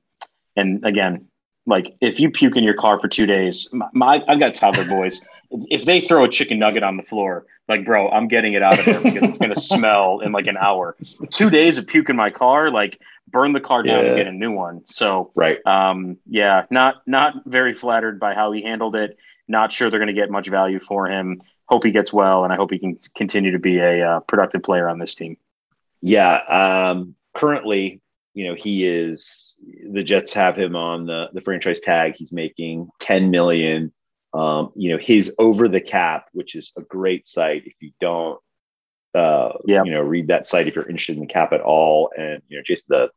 [0.55, 1.27] and again,
[1.65, 4.85] like if you puke in your car for two days, my, my I've got toddler
[4.85, 5.21] boys.
[5.69, 8.79] If they throw a chicken nugget on the floor, like bro, I'm getting it out
[8.79, 10.97] of there because it's gonna smell in like an hour.
[11.29, 14.09] Two days of puke in my car, like burn the car down Yeah.
[14.09, 14.81] and get a new one.
[14.85, 19.17] So right, um, yeah, not not very flattered by how he handled it.
[19.47, 21.41] Not sure they're going to get much value for him.
[21.65, 24.63] Hope he gets well, and I hope he can continue to be a uh, productive
[24.63, 25.37] player on this team.
[26.01, 26.35] Yeah.
[26.35, 28.01] Um, currently,
[28.33, 29.57] you know, he is
[29.89, 32.15] the Jets have him on the, the franchise tag.
[32.17, 33.93] He's making 10 million.
[34.33, 37.63] Um, you know, his over the cap, which is a great site.
[37.65, 38.39] If you don't,
[39.13, 39.53] uh,
[39.85, 42.63] you know, read that site if you're interested in cap at all, and you know,
[42.65, 43.09] just the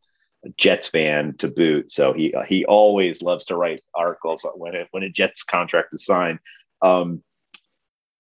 [0.57, 1.91] Jets fan to boot.
[1.91, 6.05] So he he always loves to write articles when it, when a Jets contract is
[6.05, 6.39] signed.
[6.83, 7.23] Um,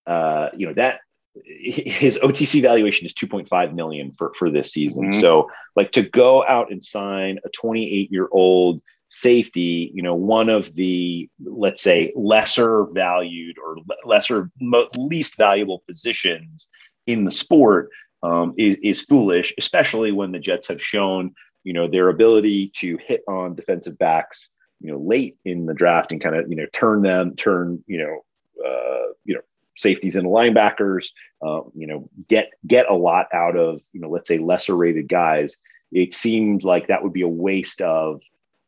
[0.06, 1.00] uh, you know that
[1.44, 5.10] his OTC valuation is 2.5 million for for this season.
[5.10, 5.20] Mhm.
[5.20, 10.48] So like to go out and sign a 28 year old safety, you know, one
[10.48, 16.68] of the let's say lesser valued or lesser mo- least valuable positions
[17.06, 17.90] in the sport
[18.22, 22.98] um, is is foolish, especially when the Jets have shown you know their ability to
[23.04, 26.66] hit on defensive backs you know late in the draft and kind of you know
[26.72, 28.24] turn them turn you know
[28.64, 29.40] uh, you know
[29.76, 31.08] safeties and linebackers
[31.44, 35.08] uh, you know get get a lot out of you know let's say lesser rated
[35.08, 35.56] guys.
[35.92, 38.22] It seems like that would be a waste of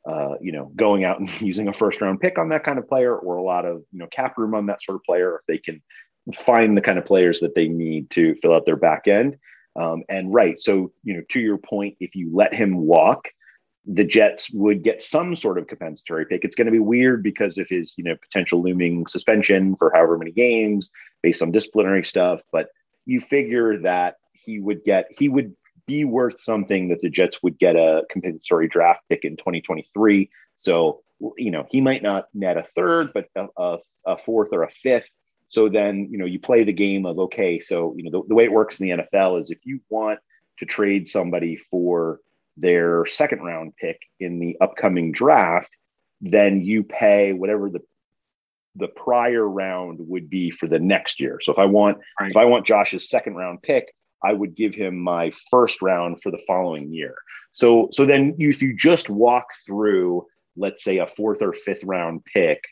[0.09, 2.89] uh, you know going out and using a first round pick on that kind of
[2.89, 5.47] player or a lot of you know cap room on that sort of player if
[5.47, 5.83] they can
[6.35, 9.37] find the kind of players that they need to fill out their back end
[9.77, 13.29] um, and right so you know to your point if you let him walk
[13.91, 16.45] the Jets would get some sort of compensatory pick.
[16.45, 20.19] It's going to be weird because of his, you know, potential looming suspension for however
[20.19, 20.91] many games
[21.23, 22.43] based on disciplinary stuff.
[22.53, 22.69] But
[23.07, 25.55] you figure that he would get, he would
[25.87, 30.29] be worth something that the Jets would get a compensatory draft pick in 2023.
[30.55, 31.01] So,
[31.39, 34.71] you know, he might not net a third, but a, a, a fourth or a
[34.71, 35.09] fifth.
[35.49, 38.35] So then, you know, you play the game of, okay, so, you know, the, the
[38.35, 40.19] way it works in the NFL is if you want
[40.59, 42.21] to trade somebody for,
[42.59, 45.71] their second round pick in the upcoming draft,
[46.21, 47.81] then you pay whatever the
[48.75, 51.41] the prior round would be for the next year.
[51.43, 54.99] So if I want if I want Josh's second round pick, I would give him
[54.99, 57.15] my first round for the following year.
[57.53, 61.85] So so then you, if you just walk through, let's say a fourth or fifth
[61.85, 62.63] round pick,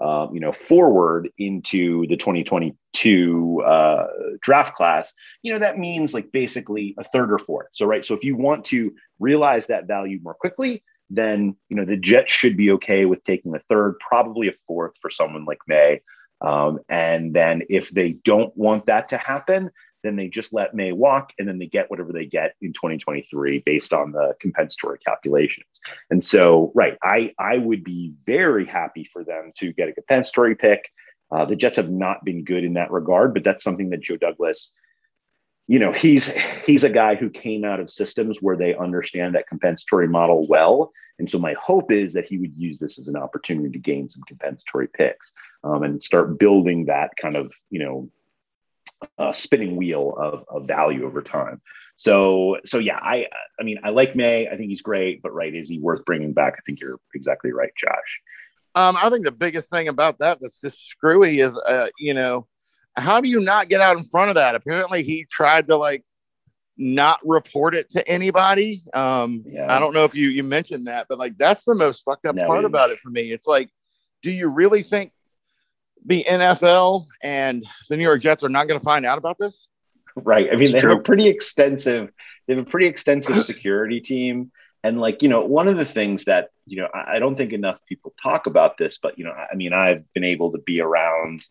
[0.00, 4.06] um, you know, forward into the 2022 uh,
[4.40, 7.68] draft class, you know, that means like basically a third or fourth.
[7.72, 8.04] So right.
[8.04, 12.32] So if you want to realize that value more quickly, then you know the Jets
[12.32, 16.00] should be okay with taking a third, probably a fourth for someone like Maye
[16.40, 19.70] Um, and then if they don't want that to happen,
[20.04, 23.62] then they just let Maye walk and then they get whatever they get in 2023
[23.64, 25.66] based on the compensatory calculations.
[26.10, 30.54] And so, right, I, I would be very happy for them to get a compensatory
[30.54, 30.90] pick.
[31.32, 34.18] Uh, the Jets have not been good in that regard, but that's something that Joe
[34.18, 34.70] Douglas,
[35.66, 36.32] you know, he's
[36.66, 40.92] he's a guy who came out of systems where they understand that compensatory model well.
[41.18, 44.08] And so my hope is that he would use this as an opportunity to gain
[44.10, 48.10] some compensatory picks um, and start building that kind of, you know,
[49.18, 51.60] uh, spinning wheel of, of value over time.
[51.96, 53.26] So, so yeah, I,
[53.58, 54.48] I mean, I like Maye.
[54.48, 56.54] I think he's great, but right, is he worth bringing back?
[56.56, 58.20] I think you're exactly right, Josh.
[58.74, 62.46] Um, I think the biggest thing about that that's just screwy is, uh, you know,
[62.96, 64.54] how do you not get out in front of that?
[64.54, 66.04] Apparently, he tried to like
[66.76, 68.82] not report it to anybody.
[68.92, 69.66] Um, yeah.
[69.68, 72.34] I don't know if you you mentioned that, but like that's the most fucked up
[72.34, 73.30] no, part about it for me.
[73.30, 73.70] It's like,
[74.22, 75.12] do you really think
[76.04, 79.68] the NFL and the New York Jets are not going to find out about this?
[80.16, 80.48] Right.
[80.52, 82.10] I mean, they have a pretty extensive,
[82.46, 84.52] they have a pretty extensive security team.
[84.82, 87.80] And like, you know, one of the things that, you know, I don't think enough
[87.86, 91.42] people talk about this, but, you know, I mean, I've been able to be around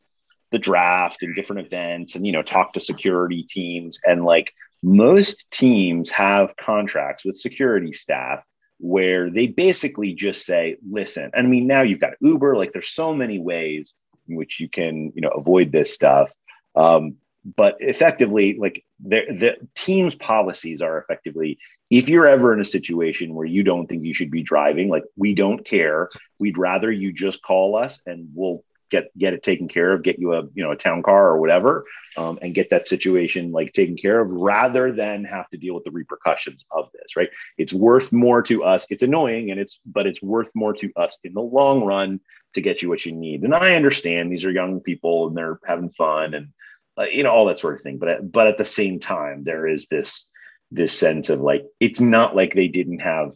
[0.51, 3.99] the draft and different events and, you know, talk to security teams.
[4.05, 8.43] And like most teams have contracts with security staff
[8.77, 12.89] where they basically just say, listen, and I mean, now you've got Uber, like there's
[12.89, 13.93] so many ways
[14.27, 16.33] in which you can you know avoid this stuff.
[16.75, 17.15] Um,
[17.57, 21.59] but effectively like the, the team's policies are effectively
[21.89, 25.03] if you're ever in a situation where you don't think you should be driving like
[25.15, 26.09] we don't care.
[26.39, 30.19] We'd rather you just call us and we'll get get it taken care of get
[30.19, 31.83] you a you know a town car or whatever
[32.15, 35.83] um, and get that situation like taken care of rather than have to deal with
[35.83, 37.29] the repercussions of this right?
[37.57, 38.85] It's worth more to us.
[38.91, 42.19] It's annoying and it's but it's worth more to us in the long run
[42.53, 43.41] to get you what you need.
[43.41, 46.49] And i understand these are young people and they're having fun and
[46.95, 47.97] uh, you know all that sort of thing.
[47.97, 50.27] But but at the same time there is this
[50.69, 53.33] this sense of like it's not like they didn't have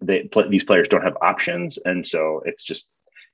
[0.00, 1.78] they, these players don't have options.
[1.84, 2.88] And so it's just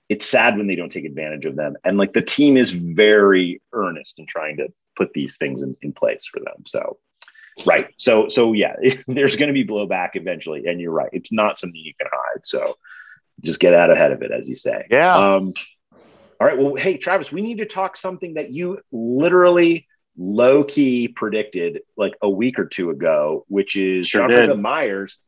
[0.08, 1.74] it's sad when they don't take advantage of them.
[1.84, 5.92] And like the team is very earnest in trying to put these things in, in
[5.92, 6.64] place for them.
[6.66, 6.98] So,
[7.66, 7.88] right.
[7.98, 8.74] So, so yeah,
[9.06, 10.66] there's going to be blowback eventually.
[10.66, 11.10] And you're right.
[11.12, 12.46] It's not something you can hide.
[12.46, 12.76] So
[13.42, 14.86] just get out ahead of it, as you say.
[14.90, 15.14] Yeah.
[15.14, 15.52] Um,
[16.40, 16.58] all right.
[16.58, 22.14] Well, hey, Travis, we need to talk something that you literally low key predicted like
[22.22, 25.18] a week or two ago, which is sure John Franklin-Myers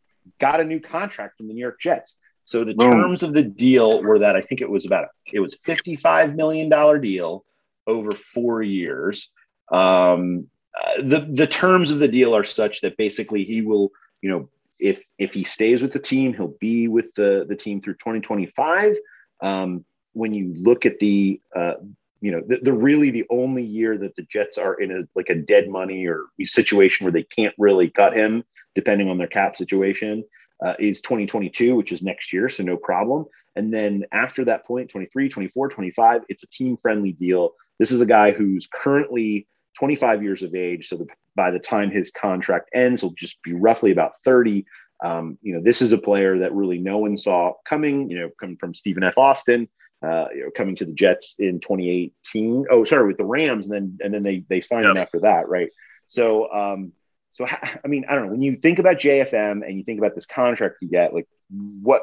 [0.41, 2.17] got a new contract from the New York Jets.
[2.51, 2.91] So the Boom.
[2.91, 6.35] terms of the deal were that I think it was about it was fifty five
[6.35, 7.45] million dollar deal
[7.87, 9.31] over four years.
[9.71, 14.31] Um, uh, the the terms of the deal are such that basically he will, you
[14.31, 14.49] know,
[14.81, 18.97] if if he stays with the team, he'll be with the the team through 2025.
[19.41, 19.85] Um,
[20.15, 21.75] when you look at the uh,
[22.21, 25.29] you know the, the, really the only year that the Jets are in a like
[25.29, 28.43] a dead money or situation where they can't really cut him
[28.75, 30.25] depending on their cap situation
[30.63, 33.27] uh, is 2022, which is next year, so no problem.
[33.57, 37.51] And then after that point, 23, 24, 25, it's a team friendly deal.
[37.79, 39.47] This is a guy who's currently
[39.79, 40.89] 25 years of age.
[40.89, 44.65] So the, by the time his contract ends, he'll just be roughly about 30.
[45.03, 48.31] Um, you know, this is a player that really no one saw coming, you know,
[48.39, 49.17] coming from Stephen F.
[49.17, 49.69] Austin,
[50.03, 52.67] uh, you know, coming to the Jets in 2018.
[52.71, 53.69] Oh, sorry, with the Rams.
[53.69, 54.97] And then, and then they, they signed yep.
[54.97, 55.49] him after that.
[55.49, 55.71] Right.
[56.07, 56.93] So, um,
[57.41, 57.47] so,
[57.85, 58.33] I mean, I don't know.
[58.33, 62.03] When you think about JFM and you think about this contract you get, like what,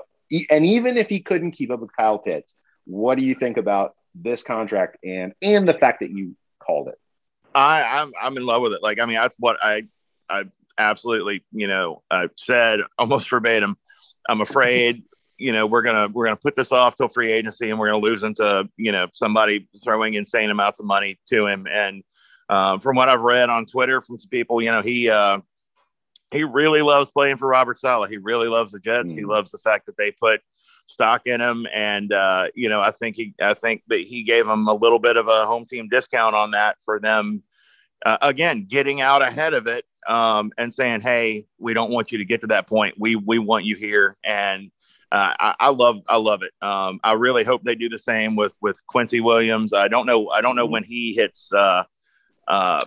[0.50, 3.96] and even if he couldn't keep up with Kyle Pitts, what do you think about
[4.16, 6.96] this contract and and the fact that you called it?
[7.54, 8.82] I I'm I'm in love with it.
[8.82, 9.84] Like, I mean, that's what I
[10.30, 10.46] I
[10.78, 13.78] absolutely you know I said almost verbatim.
[14.28, 15.04] I'm afraid
[15.38, 18.04] you know we're gonna we're gonna put this off till free agency and we're gonna
[18.04, 22.04] lose him to you know somebody throwing insane amounts of money to him and
[22.50, 25.40] uh, from what I've read on Twitter from some people, you know, he uh,
[26.32, 28.10] he really loves playing for Robert Saleh.
[28.10, 29.12] He really loves the Jets.
[29.12, 29.16] Mm.
[29.16, 30.42] He loves the fact that they put
[30.86, 34.46] stock in him, and uh, you know, I think he I think that he gave
[34.46, 37.44] them a little bit of a home team discount on that for them.
[38.06, 42.18] Uh, again, getting out ahead of it um, and saying, "Hey, we don't want you
[42.20, 42.96] to get to that point.
[42.98, 44.72] We we want you here." And
[45.12, 46.52] uh, I, I, love I love it.
[46.62, 49.74] Um, I really hope they do the same with with Quincy Williams.
[49.74, 50.74] I don't know I don't know mm-hmm.
[50.74, 51.84] when he hits uh,
[52.48, 52.82] uh,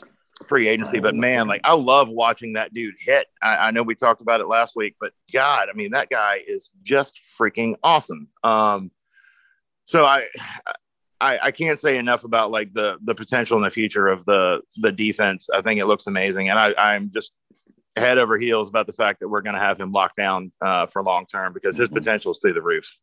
[0.47, 1.01] free agency.
[1.01, 3.27] But man, like I love watching that dude hit.
[3.43, 6.43] I, I, know we talked about it last week, but God, I mean, that guy
[6.47, 8.29] is just freaking awesome.
[8.43, 8.91] Um,
[9.85, 10.27] so I,
[11.21, 14.63] I, I can't say enough about like the the potential in the future of the
[14.77, 15.49] the defense.
[15.53, 17.33] I think it looks amazing, and I, I'm just
[17.97, 20.87] head over heels about the fact that we're going to have him locked down uh,
[20.87, 22.97] for long term because his potential is through the roof.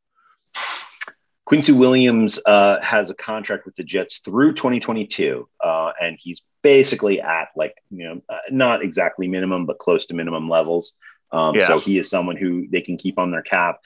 [1.47, 7.21] Quincy Williams uh, has a contract with the Jets through 2022, uh, and he's basically
[7.21, 10.91] at like you know uh, not exactly minimum, but close to minimum levels.
[11.31, 11.67] Um, yeah.
[11.67, 13.79] So he is someone who they can keep on their cap.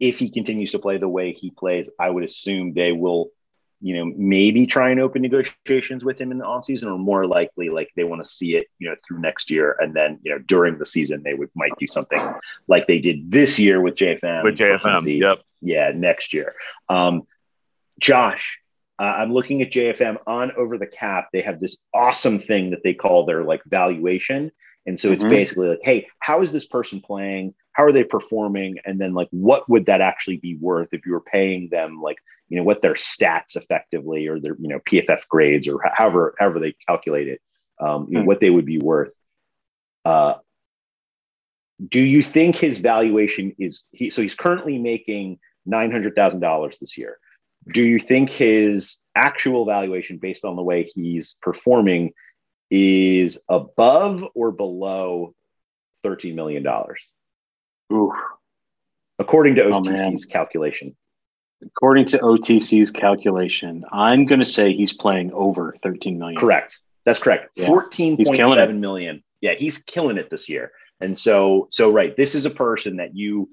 [0.00, 3.32] If he continues to play the way he plays, I would assume they will
[3.80, 7.26] you know, maybe try and open negotiations with him in the off season, or more
[7.26, 9.76] likely, like they want to see it, you know, through next year.
[9.78, 12.20] And then, you know, during the season, they would might do something
[12.66, 14.42] like they did this year with JFM.
[14.42, 15.40] With JFM, yep.
[15.60, 16.54] Yeah, next year.
[16.88, 17.22] Um,
[18.00, 18.60] Josh,
[18.98, 21.28] uh, I'm looking at JFM on over the cap.
[21.32, 24.50] They have this awesome thing that they call their like valuation.
[24.86, 25.30] And so it's mm-hmm.
[25.30, 27.54] basically like, hey, how is this person playing?
[27.72, 28.78] How are they performing?
[28.84, 32.16] And then like, what would that actually be worth if you were paying them like
[32.48, 36.60] you know what their stats effectively or their you know PFF grades or however however
[36.60, 37.40] they calculate it,
[37.80, 38.26] um, you know, hmm.
[38.26, 39.12] what they would be worth.
[40.04, 40.34] Uh,
[41.86, 44.10] do you think his valuation is he?
[44.10, 47.18] So he's currently making nine hundred thousand dollars this year.
[47.72, 52.12] Do you think his actual valuation, based on the way he's performing,
[52.70, 55.34] is above or below
[56.02, 57.00] thirteen million dollars?
[57.92, 58.12] Ooh,
[59.18, 60.96] according to OTC's oh, calculation.
[61.64, 66.40] According to OTC's calculation, I'm going to say he's playing over 13 million.
[66.40, 66.78] Correct.
[67.04, 67.50] That's correct.
[67.56, 67.68] Yeah.
[67.68, 69.22] 14.7 million.
[69.40, 70.72] Yeah, he's killing it this year.
[71.00, 73.48] And so, so right, this is a person that you,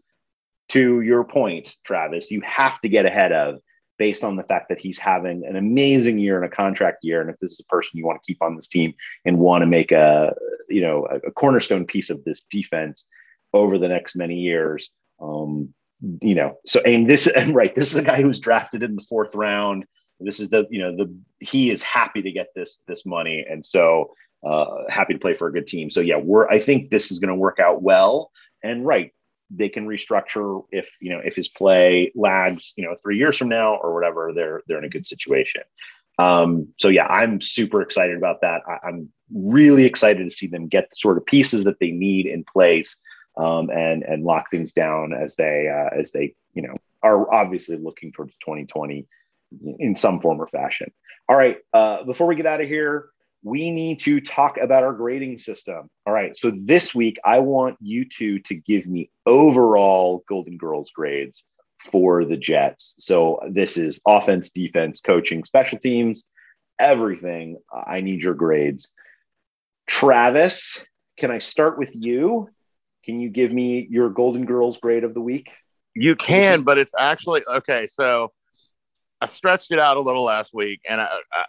[0.70, 3.60] to your point, Travis, you have to get ahead of
[3.98, 7.22] based on the fact that he's having an amazing year and a contract year.
[7.22, 8.94] And if this is a person you want to keep on this team
[9.24, 10.34] and want to make a,
[10.70, 13.06] you know, a, a cornerstone piece of this defense
[13.54, 14.90] over the next many years,
[15.22, 15.74] um,
[16.22, 18.96] you know, so and this and right, this is a guy who was drafted in
[18.96, 19.86] the fourth round.
[20.20, 23.66] This is the you know the he is happy to get this this money, and
[23.66, 24.14] so
[24.48, 25.90] uh, happy to play for a good team.
[25.90, 28.32] So yeah, we're I think this is going to work out well.
[28.64, 29.12] And right,
[29.50, 33.50] they can restructure if you know if his play lags you know three years from
[33.50, 34.32] now or whatever.
[34.34, 35.64] They're they're in a good situation.
[36.18, 38.62] Um, so yeah, I'm super excited about that.
[38.68, 42.26] I, I'm really excited to see them get the sort of pieces that they need
[42.26, 42.98] in place
[43.38, 47.78] um, and and lock things down as they uh, as they you know are obviously
[47.78, 49.08] looking towards 2020
[49.80, 50.92] in some form or fashion.
[51.30, 53.10] All right, uh, before we get out of here,
[53.44, 55.90] we need to talk about our grading system.
[56.06, 60.92] All right, so this week I want you two to give me overall Golden Girls
[60.96, 61.44] grades
[61.80, 62.96] for the Jets.
[63.00, 66.24] So this is offense, defense, coaching, special teams,
[66.80, 67.58] everything.
[67.72, 68.90] I need your grades.
[69.88, 70.84] Travis,
[71.18, 72.50] can I start with you?
[73.06, 75.52] Can you give me your Golden Girls grade of the week?
[75.96, 77.88] You can, but it's actually okay.
[77.88, 78.34] So
[79.22, 81.08] I stretched it out a little last week, and I,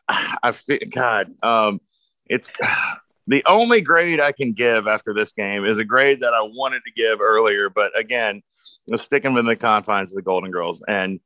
[0.09, 1.81] I, I God, um,
[2.27, 2.53] it's
[3.27, 6.83] the only grade I can give after this game is a grade that I wanted
[6.85, 8.43] to give earlier, but again,
[8.91, 11.21] I'm sticking within the confines of the Golden Girls, and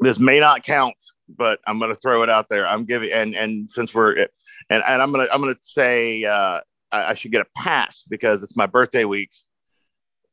[0.00, 0.96] this may not count,
[1.28, 2.66] but I'm going to throw it out there.
[2.66, 4.28] I'm giving, and and since we're, and
[4.70, 6.60] and I'm gonna I'm gonna say uh,
[6.92, 9.30] I, I should get a pass because it's my birthday week,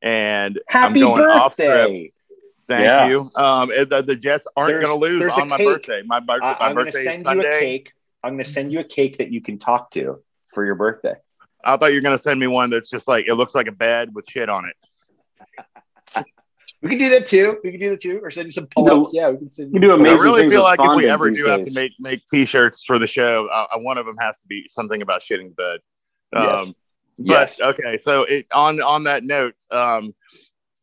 [0.02, 1.40] and Happy I'm going birthday.
[1.40, 2.14] off script.
[2.66, 3.08] Thank yeah.
[3.08, 3.30] you.
[3.34, 5.66] Um, the, the Jets aren't going to lose on my cake.
[5.66, 6.02] birthday.
[6.06, 7.42] My, my, my I'm birthday send is Sunday.
[7.44, 7.92] You a cake.
[8.22, 10.22] I'm going to send you a cake that you can talk to
[10.54, 11.14] for your birthday.
[11.62, 13.66] I thought you were going to send me one that's just like it looks like
[13.66, 16.24] a bed with shit on it.
[16.82, 17.58] we can do that too.
[17.62, 19.10] We can do that too, or send you some pull-ups.
[19.12, 19.74] yeah, we can send.
[19.74, 20.18] You do amazing.
[20.18, 21.46] I really feel like if we ever do days.
[21.46, 24.64] have to make make t-shirts for the show, uh, one of them has to be
[24.68, 25.78] something about shitting the
[26.34, 26.48] bed.
[26.48, 26.74] Um, yes.
[27.16, 27.60] But Yes.
[27.60, 30.14] okay, so it, on on that note, um,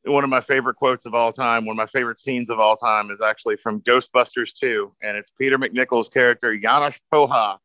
[0.04, 2.76] one of my favorite quotes of all time, one of my favorite scenes of all
[2.76, 7.58] time, is actually from Ghostbusters 2, and it's Peter MacNicol's character Janosz Poha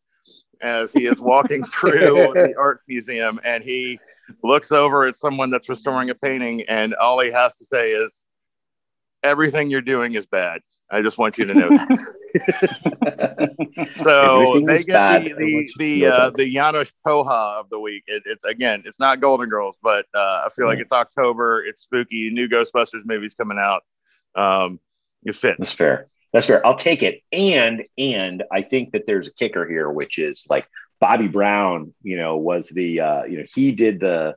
[0.60, 3.98] as he is walking through the art museum, and he
[4.42, 8.26] looks over at someone that's restoring a painting, and all he has to say is,
[9.22, 10.60] "Everything you're doing is bad."
[10.90, 11.96] I just want you to know that.
[13.96, 15.24] so they get bad.
[15.24, 18.04] the the the, uh, the Janosz Poha of the week.
[18.06, 21.64] It, it's again, it's not Golden Girls, but uh, I feel like it's October.
[21.64, 22.30] It's spooky.
[22.30, 23.82] New Ghostbusters movies coming out.
[24.36, 24.78] Um,
[25.24, 25.58] it fits.
[25.58, 26.08] That's fair.
[26.32, 26.64] That's fair.
[26.66, 27.22] I'll take it.
[27.32, 30.68] And and I think that there's a kicker here, which is like
[31.00, 31.94] Bobby Brown.
[32.02, 34.36] You know, was the uh, you know he did the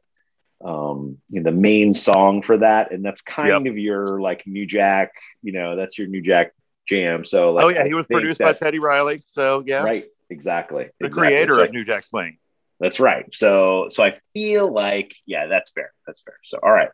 [0.64, 4.66] um you know the main song for that, and that's kind of your like New
[4.66, 5.12] Jack.
[5.42, 6.54] You know, that's your New Jack
[6.88, 7.24] jam.
[7.26, 9.24] So like, oh yeah, I he was produced that- by Teddy Riley.
[9.26, 10.06] So yeah, Right.
[10.30, 10.90] exactly.
[11.00, 11.30] The exactly.
[11.30, 12.38] creator So of New Jack Swing.
[12.80, 13.32] That's right.
[13.34, 15.92] So so I feel like yeah, that's fair.
[16.08, 16.36] That's fair.
[16.44, 16.90] So all right,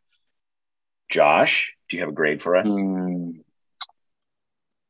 [1.09, 2.70] Josh, do you have a grade for us?
[2.70, 3.32] Hmm.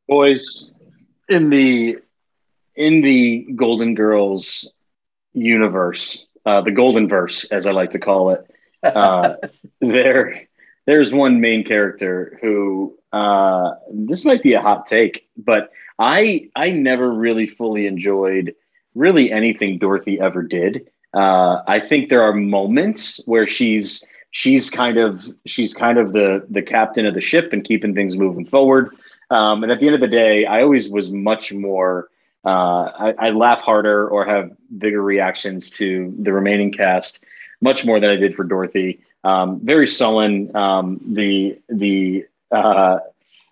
[0.07, 0.69] boys
[1.29, 1.97] in the
[2.75, 4.69] in the golden girls
[5.33, 8.45] universe uh, the golden verse as i like to call it
[8.85, 9.35] uh,
[9.81, 10.47] there
[10.85, 16.69] there's one main character who uh, this might be a hot take but i i
[16.69, 18.53] never really fully enjoyed
[18.93, 24.97] really anything dorothy ever did uh, i think there are moments where she's she's kind
[24.97, 28.95] of she's kind of the the captain of the ship and keeping things moving forward
[29.29, 32.09] um, and at the end of the day, I always was much more.
[32.45, 37.23] Uh, I, I laugh harder or have bigger reactions to the remaining cast,
[37.65, 39.01] much more than I did for Dorothy.
[39.25, 40.55] Um, very sullen.
[40.55, 42.99] Um, the the uh,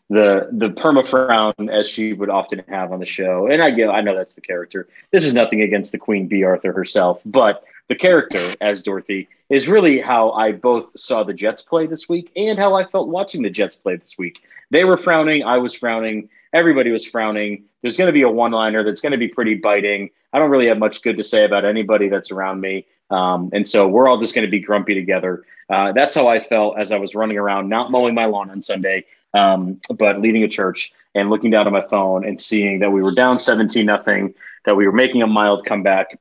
[0.10, 3.90] the the perma frown as she would often have on the show, and I get
[3.90, 4.88] I know that's the character.
[5.12, 9.68] This is nothing against the Queen Bea Arthur herself, but the character as Dorothy is
[9.68, 13.42] really how I both saw the Jets play this week and how I felt watching
[13.42, 14.42] the Jets play this week.
[14.70, 17.66] They were frowning, I was frowning, everybody was frowning.
[17.82, 20.10] There's going to be a one liner that's going to be pretty biting.
[20.32, 22.86] I don't really have much good to say about anybody that's around me.
[23.14, 25.44] Um, and so we're all just going to be grumpy together.
[25.70, 28.62] Uh, that's how I felt as I was running around, not mowing my lawn on
[28.62, 32.92] Sunday, um, but leading a church and looking down at my phone and seeing that
[32.92, 34.34] we were down 17 nothing,
[34.66, 36.20] that we were making a mild comeback,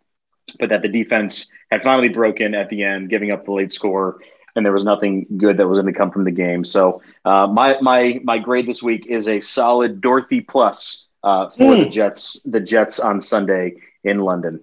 [0.59, 4.21] but that the defense had finally broken at the end, giving up the late score,
[4.55, 6.63] and there was nothing good that was going to come from the game.
[6.63, 11.75] So uh, my my my grade this week is a solid Dorothy plus uh, for
[11.77, 12.39] the Jets.
[12.45, 14.61] The Jets on Sunday in London.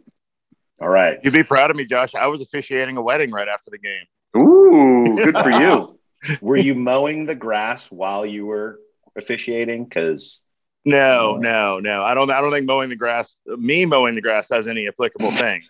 [0.81, 2.15] All right, You'd be proud of me, Josh.
[2.15, 4.41] I was officiating a wedding right after the game.
[4.41, 5.99] Ooh, good for you.
[6.41, 8.79] were you mowing the grass while you were
[9.17, 9.83] officiating?
[9.85, 10.41] Because
[10.85, 12.01] No, no, no.
[12.01, 12.29] I don't.
[12.31, 15.61] I don't think mowing the grass, me mowing the grass, has any applicable thing.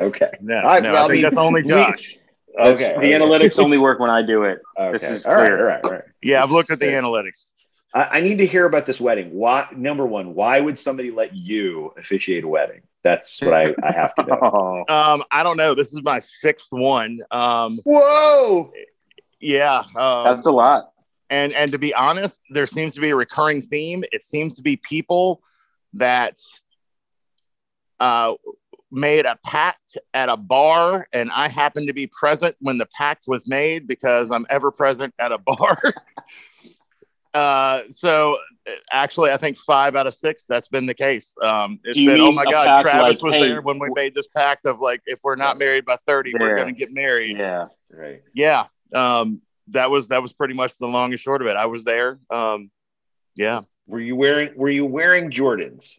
[0.00, 0.92] okay, No, All right, no.
[0.92, 2.16] well, I I think mean, that's only we- Josh.
[2.56, 3.12] That's- okay, the okay.
[3.12, 4.60] analytics only work when I do it.
[4.92, 5.58] This Okay, is all right, clear.
[5.58, 6.02] all right, all right.
[6.22, 7.02] Yeah, I've looked at the Fair.
[7.02, 7.46] analytics.
[7.96, 9.32] I, I need to hear about this wedding.
[9.32, 9.66] Why?
[9.74, 12.82] Number one, why would somebody let you officiate a wedding?
[13.02, 14.84] That's what I, I have to know.
[14.88, 15.74] Um, I don't know.
[15.74, 17.20] This is my sixth one.
[17.30, 18.72] Um, Whoa!
[19.40, 19.84] yeah.
[19.96, 20.92] Um, that's a lot.
[21.30, 24.04] and and to be honest, there seems to be a recurring theme.
[24.12, 25.42] It seems to be people
[25.94, 26.36] that
[27.98, 28.34] uh,
[28.90, 33.24] made a pact at a bar, and I happened to be present when the pact
[33.26, 35.78] was made because I'm ever present at a bar.
[37.36, 38.38] uh, so
[38.92, 41.34] actually, I think five out of six that's been the case.
[41.42, 43.88] Um, it's Do you been oh my god, Travis like, was hey, there when we
[43.94, 47.36] made this pact of like if we're not married by thirty, we're gonna get married
[47.38, 47.66] Yeah.
[47.90, 48.22] Right.
[48.34, 48.64] yeah
[48.94, 51.82] um that was that was pretty much the long and short of it i was
[51.84, 52.70] there um
[53.36, 55.98] yeah Were you wearing Were you wearing Jordans?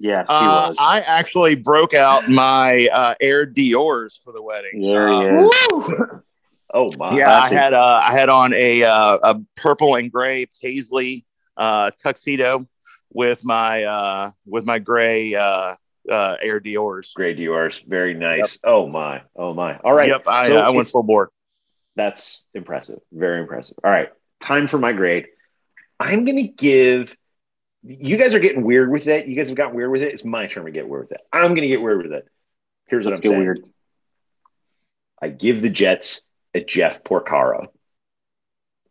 [0.00, 0.76] Yes, uh, was.
[0.80, 6.00] i actually broke out my uh air dior's for the wedding there he Uh, is.
[6.72, 7.16] Oh my!
[7.16, 11.24] yeah i had uh i had on a uh a purple and gray paisley
[11.56, 12.68] uh tuxedo
[13.12, 15.74] with my uh with my gray uh
[16.10, 18.58] uh air dior's Gray Dior's, very nice.
[18.64, 19.22] Oh my!
[19.36, 19.78] Oh my!
[19.78, 20.08] All right.
[20.08, 21.28] yep i, So uh, I went full board
[21.96, 23.00] That's impressive.
[23.12, 23.76] Very impressive.
[23.84, 24.08] All right.
[24.40, 25.26] Time for my grade.
[25.98, 27.16] I'm going to give.
[27.82, 29.26] You guys are getting weird with it.
[29.26, 30.12] You guys have gotten weird with it.
[30.12, 31.20] It's my turn to get weird with it.
[31.32, 32.26] I'm going to get weird with it.
[32.86, 33.40] Here's what Let's I'm saying.
[33.40, 33.64] weird.
[35.20, 36.22] I give the Jets
[36.54, 37.66] a Jeff Porcaro.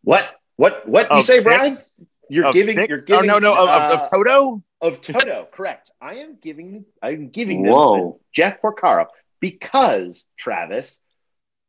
[0.03, 0.27] What?
[0.55, 0.87] What?
[0.87, 1.75] What you Of say, Brian?
[1.75, 1.93] six?
[2.29, 2.75] You're Of giving.
[2.75, 2.87] six?
[2.89, 3.29] You're giving.
[3.29, 5.47] oh no no of, of, uh, of toto of Toto.
[5.51, 5.91] Correct.
[6.01, 6.85] I am giving.
[7.01, 8.19] I'm giving them Whoa.
[8.33, 9.07] Jeff Porcaro
[9.39, 10.99] because Travis.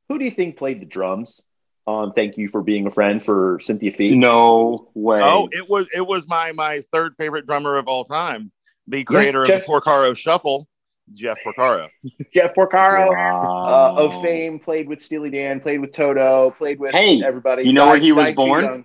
[0.08, 1.42] Who do you think played the drums
[1.86, 4.16] on "Thank You for Being a Friend" for Cynthia Fee?
[4.16, 5.20] No way.
[5.22, 8.50] Oh, it was it was my my third favorite drummer of all time,
[8.86, 10.66] the creator Jeff- of the Porcaro Shuffle,
[11.14, 11.88] Jeff Porcaro.
[12.32, 13.66] Jeff Porcaro Wow.
[13.68, 17.64] uh, of fame played with Steely Dan, played with Toto, played with Hey, everybody.
[17.64, 18.64] you know where he was died too born?
[18.64, 18.84] young.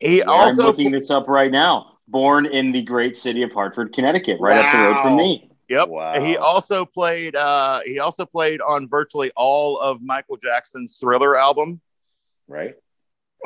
[0.00, 1.98] He I'm also looking this up right now.
[2.08, 5.50] Born in the great city of Hartford, Connecticut, right up the road from me.
[5.68, 5.88] yep.
[5.88, 6.20] Wow.
[6.20, 11.80] He also played uh he also played on virtually all of Michael Jackson's Thriller album.
[12.46, 12.74] right?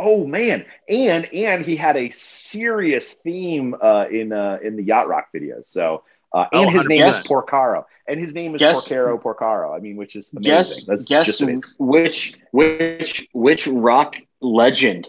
[0.01, 5.09] Oh man, and and he had a serious theme uh, in uh, in the yacht
[5.09, 5.67] rock videos.
[5.67, 9.77] So uh, and Oh, his name is Porcaro, and his name is Guess- Porcaro Porcaro.
[9.77, 10.51] I mean, which is amazing.
[10.51, 11.63] Guess That's guess just amazing.
[11.79, 15.09] which which which rock legend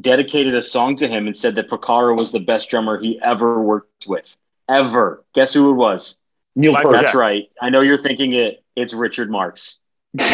[0.00, 3.60] dedicated a song to him and said that Porcaro was the best drummer he ever
[3.62, 4.34] worked with.
[4.68, 5.24] Ever.
[5.34, 6.16] Guess who it was?
[6.54, 6.92] Neil Peart.
[6.92, 7.44] That's right.
[7.60, 8.62] I know you're thinking it.
[8.76, 9.76] It's Richard Marx.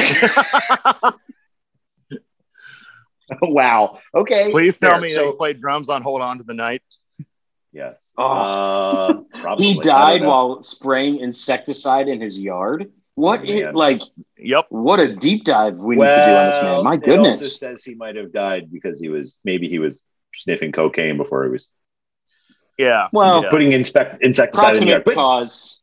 [3.42, 3.98] wow.
[4.14, 4.50] Okay.
[4.50, 5.00] Please tell Fair.
[5.00, 6.82] me that So- he played drums on Hold On to the Night.
[7.74, 8.12] Yes.
[8.16, 9.26] Oh.
[9.34, 12.92] Uh, he died while spraying insecticide in his yard.
[13.16, 14.00] What Oh, is like?
[14.38, 14.66] Yep.
[14.70, 16.84] What a deep dive we need to do on this man.
[16.84, 17.58] My it also goodness.
[17.58, 20.02] says he might have died because he was maybe he was
[20.34, 21.68] sniffing cocaine before he was
[22.78, 23.08] Yeah.
[23.12, 23.50] Well, yeah.
[23.50, 25.04] putting inspect insecticide in the yard.
[25.04, 25.78] But, cause.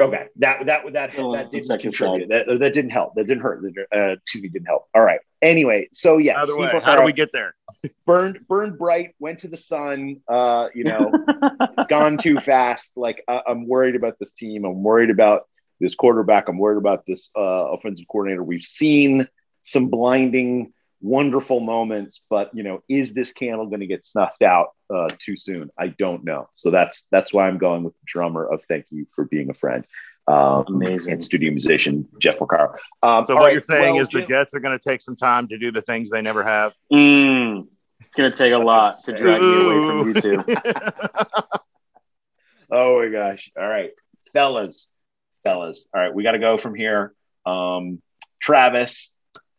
[0.00, 2.28] Okay, that that that Oh, that didn't contribute.
[2.28, 3.14] That, that didn't help.
[3.14, 3.64] That didn't hurt.
[3.94, 4.88] Uh, excuse me, didn't help.
[4.94, 5.20] All right.
[5.42, 7.54] Anyway, so yeah, Either way, how do we get there?
[8.06, 10.20] burned burned bright, went to the sun.
[10.28, 11.12] Uh, you know,
[11.88, 12.92] gone too fast.
[12.96, 14.64] Like I, I'm worried about this team.
[14.64, 15.48] I'm worried about
[15.80, 16.48] this quarterback.
[16.48, 18.42] I'm worried about this uh, offensive coordinator.
[18.42, 19.28] We've seen
[19.64, 24.68] some blinding, wonderful moments, but you know, is this candle going to get snuffed out
[24.92, 25.70] uh, too soon?
[25.78, 26.48] I don't know.
[26.54, 29.54] So that's that's why I'm going with the drummer of "Thank You for Being a
[29.54, 29.84] Friend."
[30.26, 31.14] Um, Amazing.
[31.14, 32.76] and studio musician Jeff McCarr.
[33.02, 35.16] Um, So what right, you're saying well, is the Jets are going to take some
[35.16, 36.74] time to do the things they never have.
[36.92, 37.66] Mm,
[38.00, 40.44] it's gonna take a lot to drag me away from you two.
[42.70, 43.50] Oh my gosh.
[43.58, 43.90] All right.
[44.32, 44.88] Fellas.
[45.44, 45.86] Fellas.
[45.94, 46.14] All right.
[46.14, 47.14] We got to go from here.
[47.46, 48.02] Um,
[48.40, 49.10] Travis,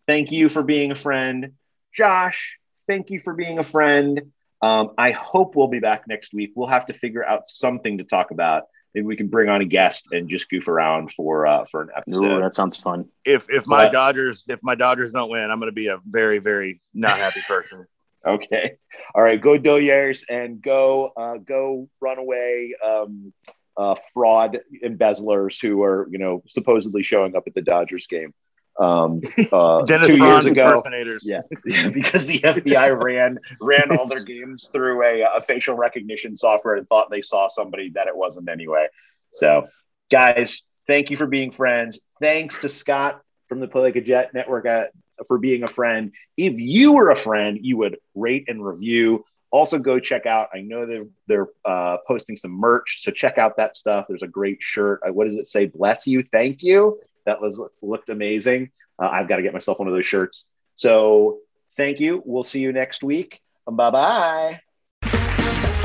[0.10, 1.54] thank you for being a friend.
[1.94, 2.58] Josh,
[2.88, 4.32] thank you for being a friend.
[4.62, 6.52] Um, I hope we'll be back next week.
[6.56, 8.64] We'll have to figure out something to talk about.
[8.96, 11.90] Maybe we can bring on a guest and just goof around for uh, for an
[11.96, 12.26] episode.
[12.26, 13.08] Ooh, that sounds fun.
[13.24, 16.00] If if my But- Dodgers if my Dodgers don't win, I'm going to be a
[16.04, 17.86] very very not happy person.
[18.28, 18.76] Okay.
[19.16, 19.42] All right.
[19.42, 23.32] Go Doyers and go uh, go runaway um,
[23.78, 28.34] uh, fraud embezzlers who are you know supposedly showing up at the Dodgers game.
[28.80, 29.22] Um,
[29.52, 31.24] uh, Dennis two years ago, impersonators.
[31.26, 31.42] yeah,
[31.94, 36.88] because the FBI ran ran all their games through a, a facial recognition software and
[36.88, 38.88] thought they saw somebody that it wasn't anyway.
[39.32, 39.68] So,
[40.10, 42.00] guys, thank you for being friends.
[42.22, 44.86] Thanks to Scott from the Play Like a Jet Network uh,
[45.28, 46.14] for being a friend.
[46.38, 49.26] If you were a friend, you would rate and review.
[49.52, 50.50] Also, go check out.
[50.54, 54.06] I know they're they're uh, posting some merch, so check out that stuff.
[54.08, 55.02] There's a great shirt.
[55.06, 55.66] Uh, what does it say?
[55.66, 57.00] Bless you, thank you.
[57.26, 58.72] That was looked amazing.
[58.98, 60.46] Uh, I've got to get myself one of those shirts.
[60.76, 61.40] So,
[61.78, 62.22] thank you.
[62.26, 63.42] We'll see you next week.
[63.70, 64.62] Bye bye.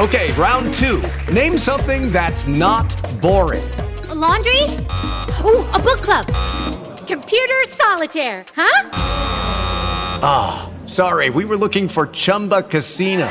[0.01, 1.03] Okay, round two.
[1.33, 3.63] Name something that's not boring.
[4.09, 4.63] A laundry?
[5.45, 6.27] Ooh, a book club.
[7.07, 8.91] Computer solitaire, huh?
[10.27, 13.31] Ah, sorry, we were looking for Chumba Casino.